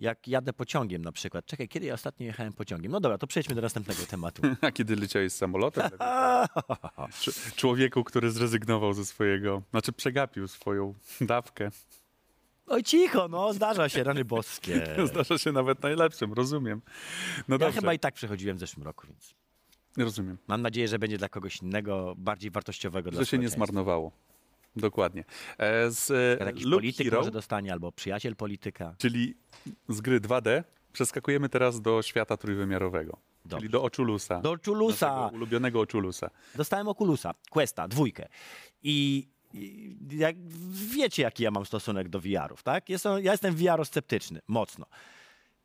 [0.00, 1.46] Jak jadę pociągiem na przykład.
[1.46, 2.92] Czekaj, kiedy ja ostatnio jechałem pociągiem?
[2.92, 4.42] No dobra, to przejdźmy do następnego tematu.
[4.60, 5.90] A kiedy leciałeś z samolotem?
[7.20, 11.70] Cz- Człowieku, który zrezygnował ze swojego, znaczy przegapił swoją dawkę.
[12.66, 14.86] Oj, cicho, no, zdarza się, rany boskie.
[15.12, 16.82] Zdarza się nawet najlepszym, rozumiem.
[17.48, 19.34] No Ja dobrze, chyba i tak przechodziłem w zeszłym roku, więc
[19.96, 20.38] rozumiem.
[20.48, 24.12] mam nadzieję, że będzie dla kogoś innego, bardziej wartościowego dla Że się nie zmarnowało.
[24.76, 25.24] Dokładnie.
[25.58, 28.94] E, Z e, Jakiś Loop polityk Hero, może dostanie, albo przyjaciel polityka.
[28.98, 29.34] czyli
[29.88, 33.16] z gry 2D, przeskakujemy teraz do świata trójwymiarowego.
[33.44, 33.58] Dobrze.
[33.60, 34.40] Czyli do Ochulusa.
[34.40, 36.30] Do naszego ulubionego Ochulusa.
[36.54, 38.28] Dostałem Oculusa, Questa, dwójkę.
[38.82, 39.28] I,
[40.10, 40.36] jak
[40.72, 42.88] wiecie, jaki ja mam stosunek do VR-ów, tak?
[42.88, 44.86] Jest, ja jestem VR-sceptyczny, mocno.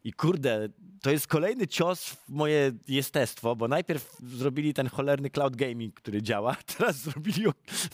[0.06, 0.70] I kurde,
[1.02, 6.22] to jest kolejny cios w moje jestestwo, bo najpierw zrobili ten cholerny cloud gaming, który
[6.22, 7.46] działa, teraz zrobili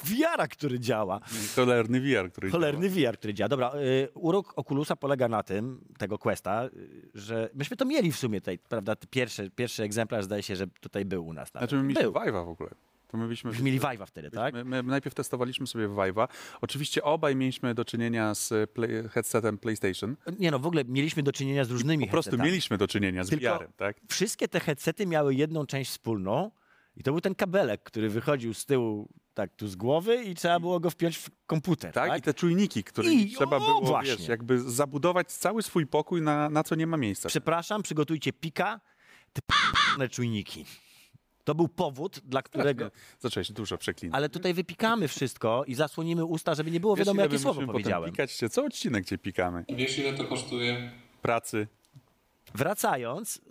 [0.04, 1.20] VR-a, który działa.
[1.56, 3.50] Cholerny VR, który Cholerny VR, który działa.
[3.50, 8.18] Dobra, y, urok Oculusa polega na tym, tego Questa, y, że myśmy to mieli w
[8.18, 8.96] sumie tutaj, prawda?
[9.10, 11.54] Pierwszy, pierwszy egzemplarz zdaje się, że tutaj był u nas.
[11.54, 11.70] Nawet.
[11.70, 12.22] Znaczy my mieliśmy był.
[12.22, 12.70] Vive'a w ogóle.
[13.12, 14.54] To my byliśmy, mieli Vive'a wtedy, tak?
[14.54, 16.28] My, my najpierw testowaliśmy sobie Vive'a.
[16.62, 20.16] Oczywiście obaj mieliśmy do czynienia z play, headsetem PlayStation.
[20.40, 22.50] Nie no, w ogóle mieliśmy do czynienia z różnymi Po prostu headsetami.
[22.50, 23.98] mieliśmy do czynienia z Tylko VR-em, tak?
[24.10, 26.52] Wszystkie te headsety miały jedną część wspólną
[26.98, 30.60] i to był ten kabelek, który wychodził z tyłu, tak tu z głowy i trzeba
[30.60, 32.20] było go wpiąć w komputer, Tak, tak?
[32.20, 34.16] i te czujniki, które I- trzeba o, było, właśnie.
[34.18, 37.30] wiesz, jakby zabudować cały swój pokój na, na co nie ma miejsca.
[37.30, 38.80] Przepraszam, przygotujcie pika,
[39.98, 40.66] te czujniki.
[41.52, 42.92] To był powód, dla którego...
[43.20, 44.18] Zacząłeś dużo przeklinać.
[44.18, 48.12] Ale tutaj wypikamy wszystko i zasłonimy usta, żeby nie było Wiesz, wiadomo, jakie słowo powiedziałem.
[48.12, 49.66] Pikać się, co odcinek cię pikamy.
[49.70, 50.92] Wiesz ile to kosztuje?
[51.22, 51.68] Pracy.
[52.56, 53.42] Wracając,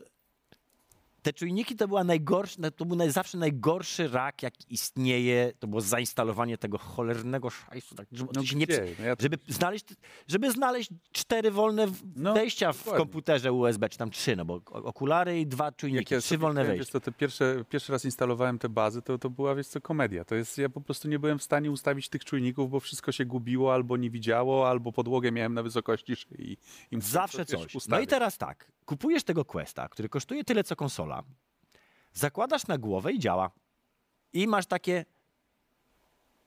[1.23, 5.53] te czujniki to była najgorsza, to był naj, zawsze najgorszy rak, jaki istnieje.
[5.59, 7.95] To było zainstalowanie tego cholernego szajsu.
[7.95, 8.67] Tak, żeby, No nie?
[8.99, 9.85] No ja- żeby, znaleźć,
[10.29, 12.99] żeby znaleźć cztery wolne No, wejścia w dokładnie.
[12.99, 16.79] komputerze USB, czy tam trzy, no bo okulary i dwa czujniki, trzy sobie wolne wejścia.
[16.85, 20.25] Wiesz, co, te pierwsze, pierwszy raz instalowałem te bazy, to, to była, wiesz co, komedia.
[20.25, 23.25] To jest, ja po prostu nie byłem w stanie ustawić tych czujników, bo wszystko się
[23.25, 26.13] gubiło, albo nie widziało, albo podłogę miałem na wysokości.
[26.13, 26.57] I
[26.93, 27.89] musiałem Zawsze wiesz, coś.
[27.89, 31.10] No i teraz tak, kupujesz tego Questa, który kosztuje tyle, co konsola,
[32.13, 33.51] zakładasz na głowę i działa.
[34.33, 35.05] I masz takie...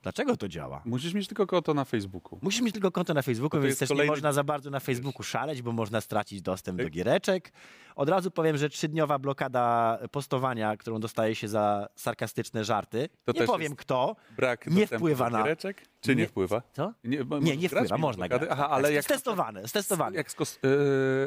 [0.02, 0.82] Dlaczego to działa?
[0.86, 2.40] Musisz mieć tylko konto na Facebooku.
[2.42, 4.80] Musisz mieć tylko konto na Facebooku, to więc też nie kolejny- można za bardzo na
[4.80, 7.52] Facebooku szaleć, bo można stracić dostęp do giereczek.
[7.96, 13.10] Od razu powiem, że trzydniowa blokada postowania, którą dostaje się za sarkastyczne żarty.
[13.26, 14.16] To nie powiem kto.
[14.36, 15.86] Brak Nie wpływa na- giereczek.
[16.04, 16.62] Czy nie, wpływa?
[16.74, 16.94] Co?
[17.04, 18.42] Nie, Nie, nie wpływa, można grać.
[18.50, 20.18] Aha, ale tak, jak, Stestowane, stestowane.
[20.18, 20.60] jak, skos,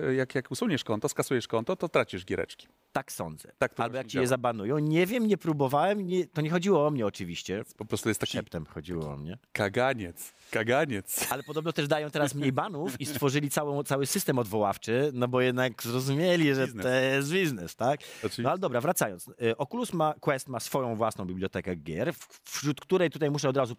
[0.08, 2.68] e, jak, jak usuniesz konto, skasujesz konto, to tracisz giereczki.
[2.92, 3.52] Tak sądzę.
[3.58, 4.78] Tak to Albo jak cię je zabanują.
[4.78, 7.62] Nie wiem, nie próbowałem, nie, to nie chodziło o mnie oczywiście.
[7.76, 9.38] Po prostu jest taki Szeptem chodziło o mnie.
[9.52, 11.26] kaganiec, kaganiec.
[11.32, 15.40] Ale podobno też dają teraz mniej banów i stworzyli całą, cały system odwoławczy, no bo
[15.40, 16.82] jednak zrozumieli, że Biznes.
[16.84, 18.00] to jest biznes, tak?
[18.18, 18.42] Oczywiście.
[18.42, 19.28] No ale dobra, wracając.
[19.28, 22.12] Y, Oculus ma, Quest ma swoją własną bibliotekę gier,
[22.44, 23.76] wśród której tutaj muszę od razu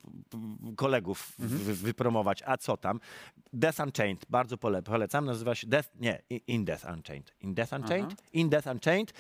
[0.91, 1.61] kolegów Mhm.
[1.61, 2.43] wy- wypromować.
[2.45, 2.99] A co tam?
[3.53, 5.25] Death Unchained, bardzo pole, polecam.
[5.25, 7.33] Nazywa się Death, nie, In Death Unchained.
[7.41, 8.15] In Death Unchained?
[8.33, 9.13] In Death Unchained.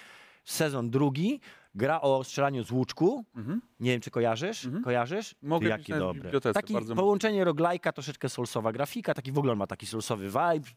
[0.45, 1.39] Sezon drugi.
[1.75, 3.25] Gra o strzelaniu z łuczku.
[3.79, 4.67] Nie wiem, czy kojarzysz?
[4.83, 5.33] Kojarzysz?
[5.33, 5.49] Mhm.
[5.49, 6.21] Mogę Ty, Jakie na dobre.
[6.23, 10.69] bibliotece, Taki połączenie roglajka, troszeczkę soulsowa grafika, taki w ogóle ma taki soulsowy vibe,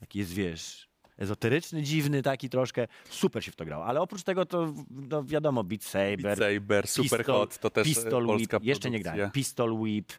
[0.00, 0.88] taki jest, wiesz,
[1.18, 2.86] ezoteryczny, dziwny taki troszkę.
[3.10, 3.84] Super się w to grało.
[3.84, 7.90] Ale oprócz tego to, no wiadomo, Beat Saber, Beat Saber, Super Hot, to też e,
[7.90, 10.12] Pistol Whip, jeszcze nie grałem, Pistol Whip,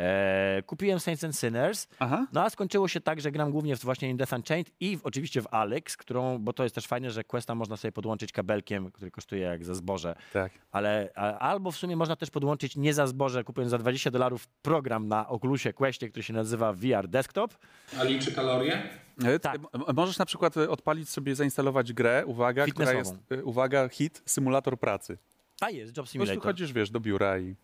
[0.00, 2.26] e, kupiłem Saints and Sinners, Aha.
[2.32, 5.06] no a skończyło się tak, że gram głównie w właśnie in Death Unchained i w,
[5.06, 8.90] oczywiście w Alex, którą, bo to jest też fajne, że Questa można sobie podłączyć kabelkiem,
[8.90, 10.14] który kosztuje jak za zboże.
[10.32, 10.52] Tak.
[10.72, 14.48] Ale a, albo w sumie można też podłączyć nie za zboże, kupując za 20 dolarów
[14.48, 17.54] program na Oculusie Questie, który się nazywa VR Desktop.
[18.00, 18.82] A liczy kalorie?
[19.24, 19.54] E, Tak.
[19.54, 23.40] m- Możesz na przykład e, odpalić sobie, zainstalować grę, uwaga, która jest, Fitnessową.
[23.42, 25.18] e, uwaga, hit, symulator pracy.
[25.60, 26.42] A jest, Job Po prostu Simulator.
[26.42, 27.54] chodzisz, wiesz, do biura i,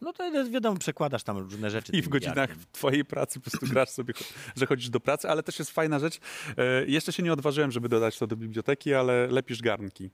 [0.00, 1.92] No to jest, wiadomo, przekładasz tam różne rzeczy.
[1.92, 2.66] i w godzinach VR-kiem.
[2.72, 4.14] twojej pracy po prostu grasz sobie,
[4.56, 6.18] że chodzisz do pracy, ale też jest fajna rzecz.
[6.56, 10.10] E, jeszcze się nie odważyłem, żeby dodać to do biblioteki, ale lepisz garnki.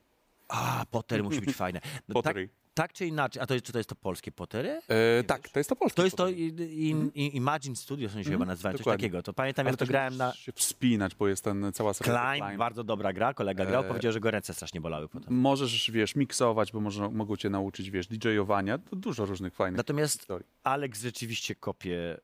[0.48, 1.80] A, Potter musi być fajne.
[1.84, 2.48] No, tak, Pottery.
[2.74, 4.80] tak czy inaczej, a to jest, czy to jest to polskie Pottery?
[4.88, 5.96] E, tak, to jest to polskie.
[5.96, 6.42] To jest to Pottery.
[6.42, 9.02] i- in, in, Imagine Studios, oni się chyba nazywają, coś dokładnie.
[9.02, 9.22] takiego.
[9.22, 11.94] To pamiętam, Ale jak to też grałem na musisz się wspinać, bo jest ten cała
[11.94, 15.34] seria Climb, bardzo dobra gra, kolega grał, E, powiedział, że go ręce strasznie bolały potem.
[15.34, 18.78] Możesz, wiesz, miksować, bo może, mogą cię nauczyć, wiesz, DJ-owania.
[18.78, 20.46] To dużo różnych fajnych Natomiast historii.
[20.62, 22.16] Alex rzeczywiście kopie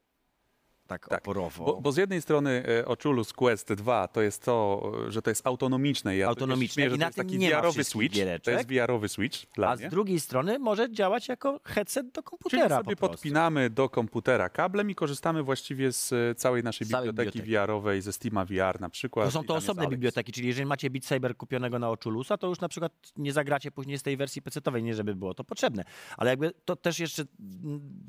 [0.90, 1.64] tak, Tak, oporowo.
[1.64, 5.46] Bo, bo z jednej strony e, Oculus Quest 2 to jest to, że to jest
[5.46, 6.16] autonomiczne.
[6.16, 8.14] Ja Autonomiczne i na to jest taki VR-owy switch.
[8.14, 8.54] To giereczek.
[8.54, 9.88] jest VR-owy switch a mnie.
[9.88, 14.48] z drugiej strony może działać jako headset do Czyli komputera sobie po podpinamy do komputera
[14.48, 17.66] kablem i korzystamy właściwie z e, całej naszej Z całej biblioteki, biblioteki.
[17.66, 19.26] VR-owej, ze Steama VR na przykład.
[19.26, 22.60] To są to osobne biblioteki, czyli jeżeli macie Beat Saber kupionego na Oculusa, to już
[22.60, 25.84] na przykład nie zagracie później z tej wersji PC-owej, nie żeby było to potrzebne.
[26.16, 27.24] Ale jakby to też jeszcze,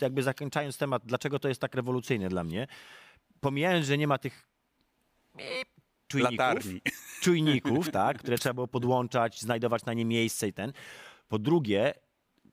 [0.01, 2.67] jakby zakończając temat, dlaczego to jest tak rewolucyjne dla mnie,
[3.39, 4.47] pomijając, że nie ma tych
[5.39, 5.41] e,
[6.07, 6.82] czujników, Latarni.
[7.24, 10.74] czujników, tak, które trzeba było podłączać, znajdować na nie miejsce i ten.
[11.28, 11.93] Po drugie,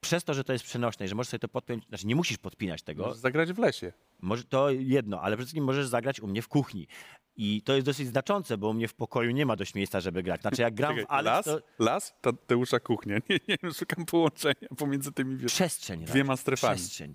[0.01, 2.39] przez to, że to jest przenośne i że możesz sobie to podpiąć, znaczy nie musisz
[2.39, 3.93] podpinać tego, Możesz zagrać w lesie.
[4.21, 6.87] może, to jedno, ale przede wszystkim możesz zagrać u mnie w kuchni.
[7.41, 10.23] I to jest dosyć znaczące, bo u mnie w pokoju nie ma dość miejsca, żeby
[10.23, 10.41] grać.
[10.41, 13.16] Znaczy jak gram Czekaj, w Alex, las, to las, Tadeusza kuchnia.
[13.49, 16.05] Nie, nie szukam połączenia pomiędzy tymi wiesz, przestrzeń.
[16.05, 16.41] dwiema raczej.
[16.43, 16.77] strefami.
[16.77, 17.14] Przestrzeń.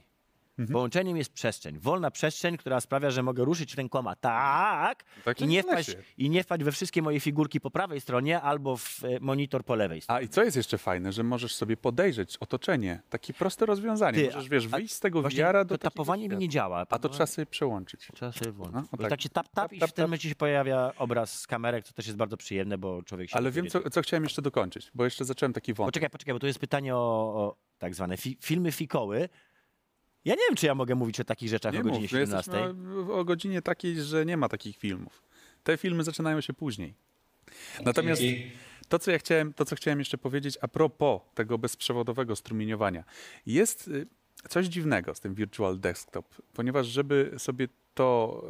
[0.72, 1.80] Połączeniem jest przestrzeń.
[1.80, 6.43] Wolna przestrzeń, która sprawia, że mogę ruszyć rękoma tak, Tak i, nie wpaść, i nie
[6.43, 10.20] wpaść we wszystkie moje figurki po prawej stronie albo w e, monitor po lewej stronie.
[10.20, 13.01] A i co jest jeszcze fajne, że możesz sobie podejrzeć otoczenie.
[13.10, 14.18] Takie proste rozwiązanie.
[14.18, 16.86] Ty, możesz, wiesz, wyjść z tego to do takiego tapowanie mi nie działa.
[16.89, 18.08] A to trzeba sobie przełączyć.
[18.14, 18.76] Trzeba sobie włączyć.
[18.76, 19.10] No, no Bo tak.
[19.10, 21.86] tak się tap, tap, Tap, i tap, w tym momencie się pojawia obraz z kamerek,
[21.86, 23.36] co też jest bardzo przyjemne, bo człowiek się...
[23.36, 25.93] Ale wiem, co, co chciałem jeszcze dokończyć, bo jeszcze zacząłem taki wątek.
[25.93, 26.99] Poczekaj, poczekaj, bo tu jest pytanie o,
[27.36, 29.30] o tak zwane fi filmy fikoły.
[30.26, 32.51] Ja nie wiem, czy ja mogę mówić o takich rzeczach Nie o godzinie mów, 17.
[32.51, 35.24] jesteśmy o, o godzinie takiej, że nie ma takich filmów.
[35.63, 36.93] Te filmy zaczynają się później.
[37.86, 38.21] Natomiast
[38.88, 43.03] to, co ja chciałem, to, co chciałem jeszcze powiedzieć a propos tego bezprzewodowego strumieniowania.
[43.45, 44.07] Jest y,
[44.50, 48.44] coś dziwnego z tym Virtual Desktop, ponieważ żeby sobie to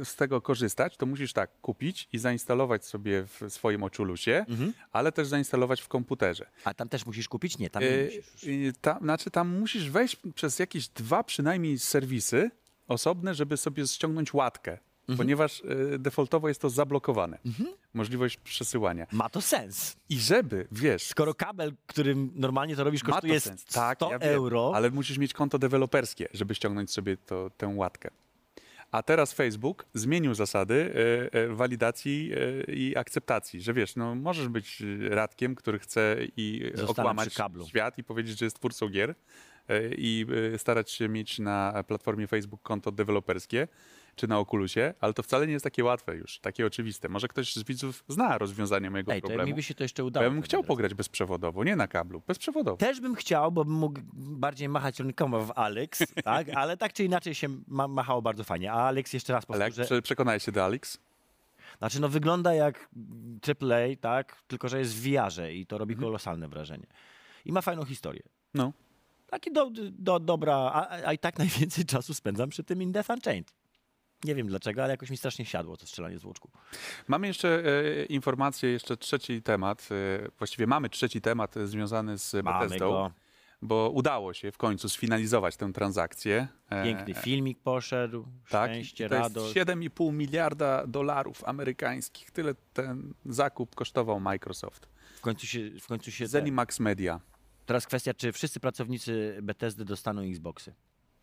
[0.00, 4.72] y, z tego korzystać, to musisz tak kupić i zainstalować sobie w swoim Oculusie, Mhm.
[4.92, 6.46] ale też zainstalować w komputerze.
[6.64, 7.58] A tam też musisz kupić?
[7.58, 8.44] Nie, tam nie E, musisz.
[8.44, 12.50] e, Tam, znaczy tam musisz wejść przez jakieś dwa przynajmniej serwisy
[12.88, 14.78] osobne, żeby sobie ściągnąć łatkę,
[15.08, 15.16] Mhm.
[15.16, 15.62] ponieważ
[15.94, 17.38] e, defaultowo jest to zablokowane.
[17.94, 19.06] Możliwość przesyłania.
[19.12, 19.96] Ma to sens.
[20.08, 23.60] I żeby, wiesz, Skoro kabel, którym normalnie to robisz, ma to kosztuje sens.
[23.60, 27.66] 100 Tak, ja wiem, euro, ale musisz mieć konto deweloperskie, żeby ściągnąć sobie to, tę
[27.66, 28.10] łatkę.
[28.90, 30.94] A teraz Facebook zmienił zasady
[31.32, 32.30] e, e, walidacji
[32.68, 37.34] i akceptacji, że wiesz, no możesz być radkiem, który chce i Zostanę okłamać
[37.68, 39.14] świat i powiedzieć, że jest twórcą gier
[39.98, 40.26] i
[40.56, 43.68] starać się mieć na platformie Facebook konto deweloperskie
[44.16, 47.08] czy na Oculusie, ale to wcale nie jest takie łatwe już, takie oczywiste.
[47.08, 49.48] Może ktoś z widzów zna rozwiązanie mojego Ej, to problemu.
[49.48, 50.24] mi by się to jeszcze udało.
[50.24, 50.68] ja bym chciał naprawdę.
[50.68, 52.76] pograć bezprzewodowo, nie na kablu, bezprzewodowo.
[52.76, 56.48] Też bym chciał, bo bym mógł bardziej machać rękoma w Alex, tak?
[56.48, 58.72] ale tak czy inaczej się ma machało bardzo fajnie.
[58.72, 60.98] A Alex jeszcze raz Ale jak powtórzę, prze- przekonałeś się do Alex?
[61.78, 62.88] Znaczy, no wygląda jak
[63.48, 64.36] AAA, tak?
[64.48, 66.06] Tylko, że jest w VR-ze i to robi Mhm.
[66.08, 66.86] kolosalne wrażenie.
[67.44, 68.22] I ma fajną historię.
[68.54, 68.72] No.
[69.30, 73.10] Taki do, do, dobra, a, a i tak najwięcej czasu spędzam przy tym In Death
[73.10, 73.52] Unchained.
[74.24, 76.50] Nie wiem dlaczego, ale jakoś mi strasznie siadło to strzelanie z łuczku.
[77.08, 79.88] Mamy jeszcze e, informację, jeszcze trzeci temat.
[80.24, 83.10] E, właściwie mamy trzeci temat e, związany z Mamy Bethesdą, go.
[83.62, 86.48] bo udało się w końcu sfinalizować tę transakcję.
[86.70, 89.54] E, Piękny filmik poszedł, Tak, szczęście, to jest radość.
[89.54, 92.30] 7,5 miliarda dolarów amerykańskich.
[92.30, 94.88] Tyle ten zakup kosztował Microsoft.
[95.16, 97.20] W końcu się, w końcu się Zenimax Media.
[97.66, 100.74] Teraz kwestia, czy wszyscy pracownicy Bethesdy dostaną Xboxy.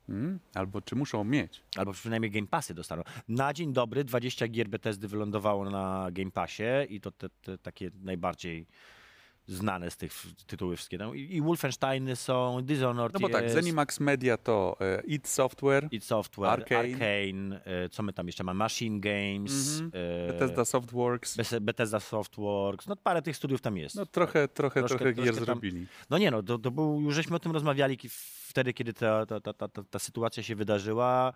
[0.09, 0.39] Mm?
[0.53, 1.63] Albo czy muszą mieć.
[1.75, 3.03] Albo przynajmniej Game Passy dostaną.
[3.27, 7.91] Na dzień dobry 20 gier Bethesdy wylądowało na Game Passie i to te, te takie
[8.01, 8.65] najbardziej
[9.47, 10.13] znane z tych
[10.47, 10.97] tytułów wszystkie.
[10.97, 15.87] No, I, Wolfensteiny są, Dishonored No bo tak, jest, Zenimax Media to e, id Software,
[15.91, 16.79] id Software, Arcane.
[16.79, 18.57] Arcane, e, co my tam jeszcze mamy?
[18.57, 20.03] Machine Games, Mhm.
[20.29, 21.37] e, Bethesda Softworks.
[21.61, 23.95] Bethesda Softworks, no parę tych studiów tam jest.
[23.95, 25.87] No trochę, trochę, Troszkę- trochę gier tam- zrobili.
[26.09, 27.97] No nie no, to, to był, już żeśmy o tym rozmawiali
[28.47, 31.33] wtedy, kiedy ta, ta, ta, ta, ta, ta sytuacja się wydarzyła.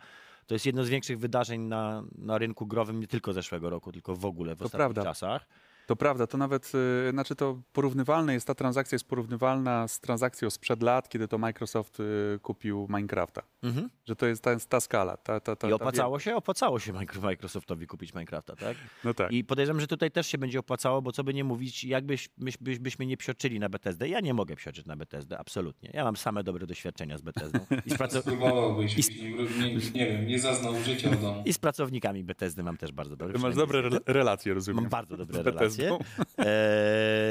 [0.48, 4.16] To jest jedno z większych wydarzeń na, na rynku growym nie tylko zeszłego roku, tylko
[4.16, 5.04] w ogóle w To ostatnich prawda.
[5.04, 5.48] czasach.
[5.88, 6.72] To prawda, to nawet,
[7.08, 11.38] y, znaczy to porównywalne jest, ta transakcja jest porównywalna z transakcją sprzed lat, kiedy to
[11.38, 12.04] Microsoft y,
[12.42, 13.42] kupił Minecrafta.
[13.64, 13.90] Mhm.
[14.06, 15.18] Że to jest ta, ta skala.
[15.18, 16.36] Ta, ta, ta, I ta opłacało się?
[16.36, 18.78] Opłacało się Micro- Microsoftowi kupić Minecrafta, tak?
[19.04, 19.32] No tak.
[19.32, 22.58] I podejrzewam, że tutaj też się będzie opłacało, bo co by nie mówić, jakbyś byś,
[22.58, 24.08] byś, byśmy nie psioczyli na Bethesdę.
[24.10, 25.90] Ja nie mogę psioczyć na Bethesdę, absolutnie.
[25.94, 30.28] Ja mam same dobre doświadczenia z Bethesdą i z, praco- Spróbowałbyś, nie, nie, nie wiem,
[30.28, 31.44] nie zaznał życia w domu.
[31.46, 34.82] i z pracownikami Bethesdy mam też bardzo dobre Ty masz dobre re- relacje, rozumiem.
[34.84, 36.00] Mam bardzo dobre z Bethesdą.
[36.38, 36.54] relacje.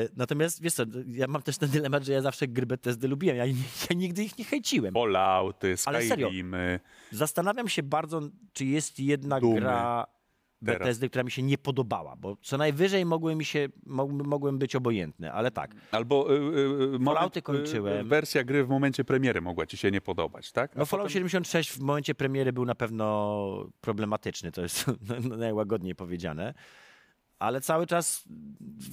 [0.02, 3.36] Eee, natomiast wiesz co, ja mam też ten dylemat, że ja zawsze gry Bethesdy lubiłem.
[3.36, 4.94] Ja, ja nigdy ich nie hejciłem.
[4.94, 5.74] Fallouty.
[5.76, 6.80] Skyrimy.
[7.10, 8.20] Zastanawiam się bardzo,
[8.52, 9.60] czy jest jedna Dumy.
[9.60, 10.06] gra
[10.64, 10.78] Teraz.
[10.78, 14.76] Bethesdy, która mi się nie podobała, bo co najwyżej mogły mi się, mog, mogłem być
[14.76, 15.74] obojętny, ale tak.
[15.90, 16.38] Albo y,
[17.34, 18.08] y, y, kończyłem.
[18.08, 20.76] wersja gry w momencie premiery mogła ci się nie podobać, tak?
[20.76, 24.84] A No Fallout potem- 76 w momencie premiery był na pewno problematyczny, to jest
[25.38, 26.54] najłagodniej powiedziane.
[27.38, 28.24] Ale cały czas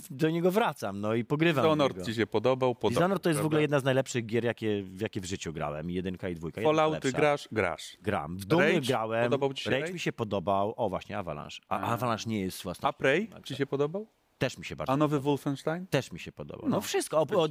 [0.10, 1.64] do niego wracam, no i pogrywam.
[1.64, 2.90] w Dishonored ci się podobał, podobał.
[2.90, 3.48] Dishonored to jest w prawda?
[3.48, 5.90] ogóle jedna z najlepszych gier, jakie, w jakie w życiu grałem.
[5.90, 6.62] Jedynka i dwójka.
[6.62, 7.48] Fallouty grasz?
[7.52, 7.98] Grasz.
[8.02, 8.38] Gram.
[8.38, 8.82] W Rage?
[8.82, 9.24] grałem.
[9.24, 9.94] Podobał ci się Rage Rage?
[9.94, 10.74] mi się podobał.
[10.78, 11.58] O, właśnie, Avalanche.
[11.70, 11.94] A A.
[11.94, 12.90] Avalanche nie jest własną.
[12.90, 14.08] A Prey ci się podobał?
[14.44, 15.88] Też mi się bardzo A nowy Wolfenstein?
[15.88, 16.70] Też mi się podobał.
[16.70, 17.18] No, No, wszystko.
[17.18, 17.48] O, o,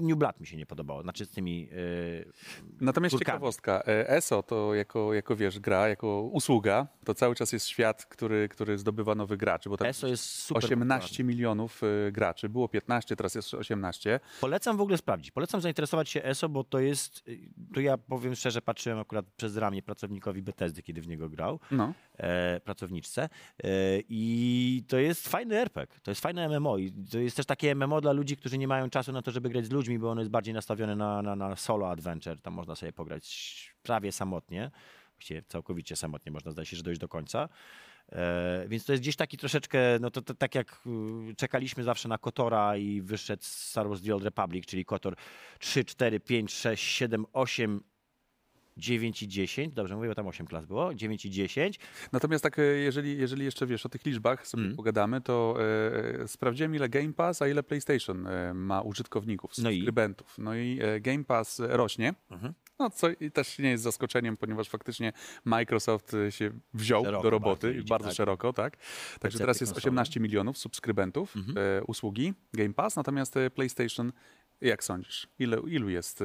[0.00, 1.02] New Blood mi się nie podobało.
[1.02, 1.60] Znaczy z tymi...
[1.60, 2.32] Yy,
[2.80, 7.66] Natomiast ciekawostka, e, ESO to jako, jako wiesz, gra, jako usługa, to cały czas jest
[7.66, 12.48] świat, który, który zdobywa nowych graczy, bo tam ESO jest super 18 milionów e, graczy,
[12.48, 14.20] było 15, teraz jest 18.
[14.40, 15.30] Polecam w ogóle sprawdzić.
[15.30, 17.38] Polecam zainteresować się ESO, bo to jest, y,
[17.74, 21.92] to ja powiem szczerze, patrzyłem akurat przez ramię pracownikowi Bethesdy, kiedy w niego grał, No.
[22.20, 23.68] E, pracowniczce e,
[24.08, 28.00] i to jest fajny RPG, to jest fajne MMO i to jest też takie MMO
[28.00, 30.30] dla ludzi, którzy nie mają czasu na to, żeby grać z ludźmi, bo ono jest
[30.30, 34.70] bardziej nastawione na, na, na solo adventure, tam można sobie pograć prawie samotnie,
[35.14, 37.48] właściwie całkowicie samotnie można zdaje się, że dojść do końca.
[38.12, 40.80] E, więc to jest gdzieś taki troszeczkę, no to, to tak jak
[41.30, 45.16] y, czekaliśmy zawsze na Kotora i wyszedł Star Wars The Old Republic, czyli Kotor
[45.58, 47.80] 3, 4, 5, 6, 7, 8,
[48.80, 49.74] 9 i 10.
[49.74, 50.94] Dobrze mówię, bo tam 8 klas było.
[50.94, 51.78] 9 i 10.
[52.12, 54.76] Natomiast tak, e, jeżeli, jeżeli jeszcze wiesz o tych liczbach, sobie Mm.
[54.76, 55.56] pogadamy, to
[56.22, 59.74] e, sprawdziłem ile Game Pass, a ile PlayStation e, ma użytkowników, No i?
[59.74, 60.38] subskrybentów.
[60.38, 62.14] No i e, Game Pass rośnie.
[62.30, 62.54] Mhm.
[62.78, 65.12] No, co i też nie jest zaskoczeniem, ponieważ faktycznie
[65.44, 68.16] Microsoft e, się wziął Szeroko do roboty bardzo i idzie, bardzo tak.
[68.16, 68.76] szeroko, tak.
[69.20, 69.90] Także teraz jest konsole.
[69.90, 71.58] 18 milionów subskrybentów Mhm.
[71.58, 74.12] e, usługi Game Pass, natomiast e, PlayStation,
[74.60, 76.24] jak sądzisz, ile, ilu jest e,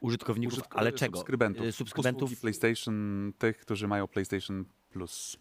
[0.00, 1.18] Użytkowników, użytk- ale czego?
[1.18, 5.36] subskrybentów, Y, Subskrybentów, usługi PlayStation, tych, którzy mają PlayStation Plus?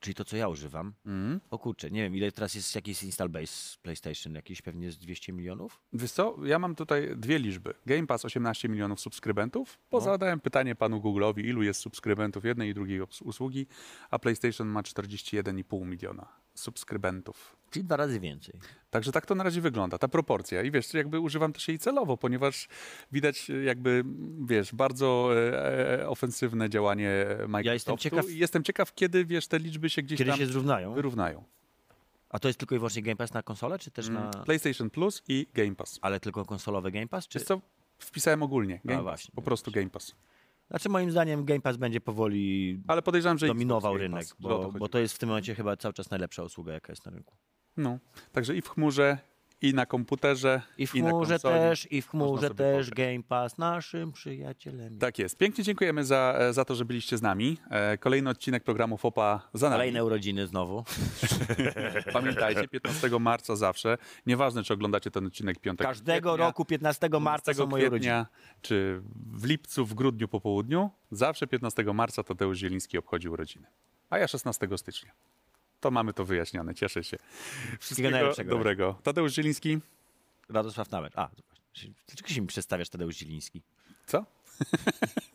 [0.00, 0.92] czyli to, co ja używam.
[1.06, 1.40] Mhm.
[1.50, 5.32] O kurczę, nie wiem, ile teraz jest jakiś install base PlayStation, jakiś pewnie z 200
[5.32, 5.80] milionów?
[5.92, 7.74] Wiesz co, ja mam tutaj dwie liczby.
[7.86, 10.04] Game Pass 18 milionów subskrybentów, bo No.
[10.04, 13.66] zadałem pytanie panu Google'owi, ilu jest subskrybentów jednej i drugiej usługi,
[14.10, 17.56] a PlayStation ma 41,5 miliona subskrybentów.
[17.70, 18.60] Czyli dwa razy więcej.
[18.90, 20.62] Także tak to na razie wygląda, ta proporcja.
[20.62, 22.68] I wiesz, jakby używam też jej celowo, ponieważ
[23.12, 24.04] widać jakby,
[24.46, 28.08] wiesz, bardzo e, e, ofensywne działanie Microsoftu.
[28.08, 30.94] ciekaw- I jestem ciekaw, kiedy, wiesz, te liczby się gdzieś Kiedy tam się zrównają?
[30.94, 31.44] wyrównają.
[32.28, 34.20] A to jest tylko i wyłącznie Game Pass na konsolę, czy też na...
[34.20, 35.98] Mm, PlayStation Plus i Game Pass.
[36.02, 37.28] Ale tylko konsolowy Game Pass?
[37.28, 37.38] Czy...
[37.38, 37.60] Wiesz co,
[37.98, 40.14] wpisałem ogólnie, Game Pass, właśnie, po no prostu Game Pass.
[40.70, 44.62] Znaczy moim zdaniem Game Pass będzie powoli Ale podejrzewam, że dominował Xbox rynek, Pass, bo,
[44.62, 44.78] chodzi.
[44.78, 47.36] bo to jest w tym momencie chyba cały czas najlepsza usługa, jaka jest na rynku.
[47.76, 47.98] No,
[48.32, 49.18] także i w chmurze,
[49.62, 51.54] i na komputerze, I w na chmurze konsoli.
[51.54, 52.90] też, i w chmurze też pograć.
[52.90, 54.98] Game Pass naszym przyjacielem.
[54.98, 55.38] Tak jest.
[55.38, 57.58] Pięknie dziękujemy za, za to, że byliście z nami.
[57.70, 59.78] E, Kolejny odcinek programu FOPA za nami.
[59.78, 60.84] Kolejne urodziny znowu.
[62.12, 63.98] Pamiętajcie, 15 marca zawsze.
[64.26, 67.20] Nieważne, czy oglądacie ten odcinek 5 Każdego kwietnia, roku 15 marca
[67.52, 68.26] 15 są moje urodziny.
[68.62, 69.02] czy
[69.32, 70.90] w lipcu, w grudniu po południu.
[71.10, 73.66] Zawsze 15 marca Tadeusz Zieliński obchodzi urodziny.
[74.10, 75.12] A ja 16 stycznia.
[75.80, 76.74] To mamy to wyjaśnione.
[76.74, 77.16] Cieszę się.
[77.80, 78.50] Wszystkiego najlepszego.
[78.50, 78.98] dobrego.
[79.02, 79.78] Tadeusz Zieliński.
[80.48, 81.12] Radosław Namer.
[81.14, 81.28] A,
[82.06, 83.62] dlaczego się mi przedstawiasz Tadeusz Zieliński?
[84.06, 84.24] Co?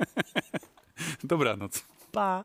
[1.24, 1.86] Dobranoc.
[2.12, 2.44] Pa!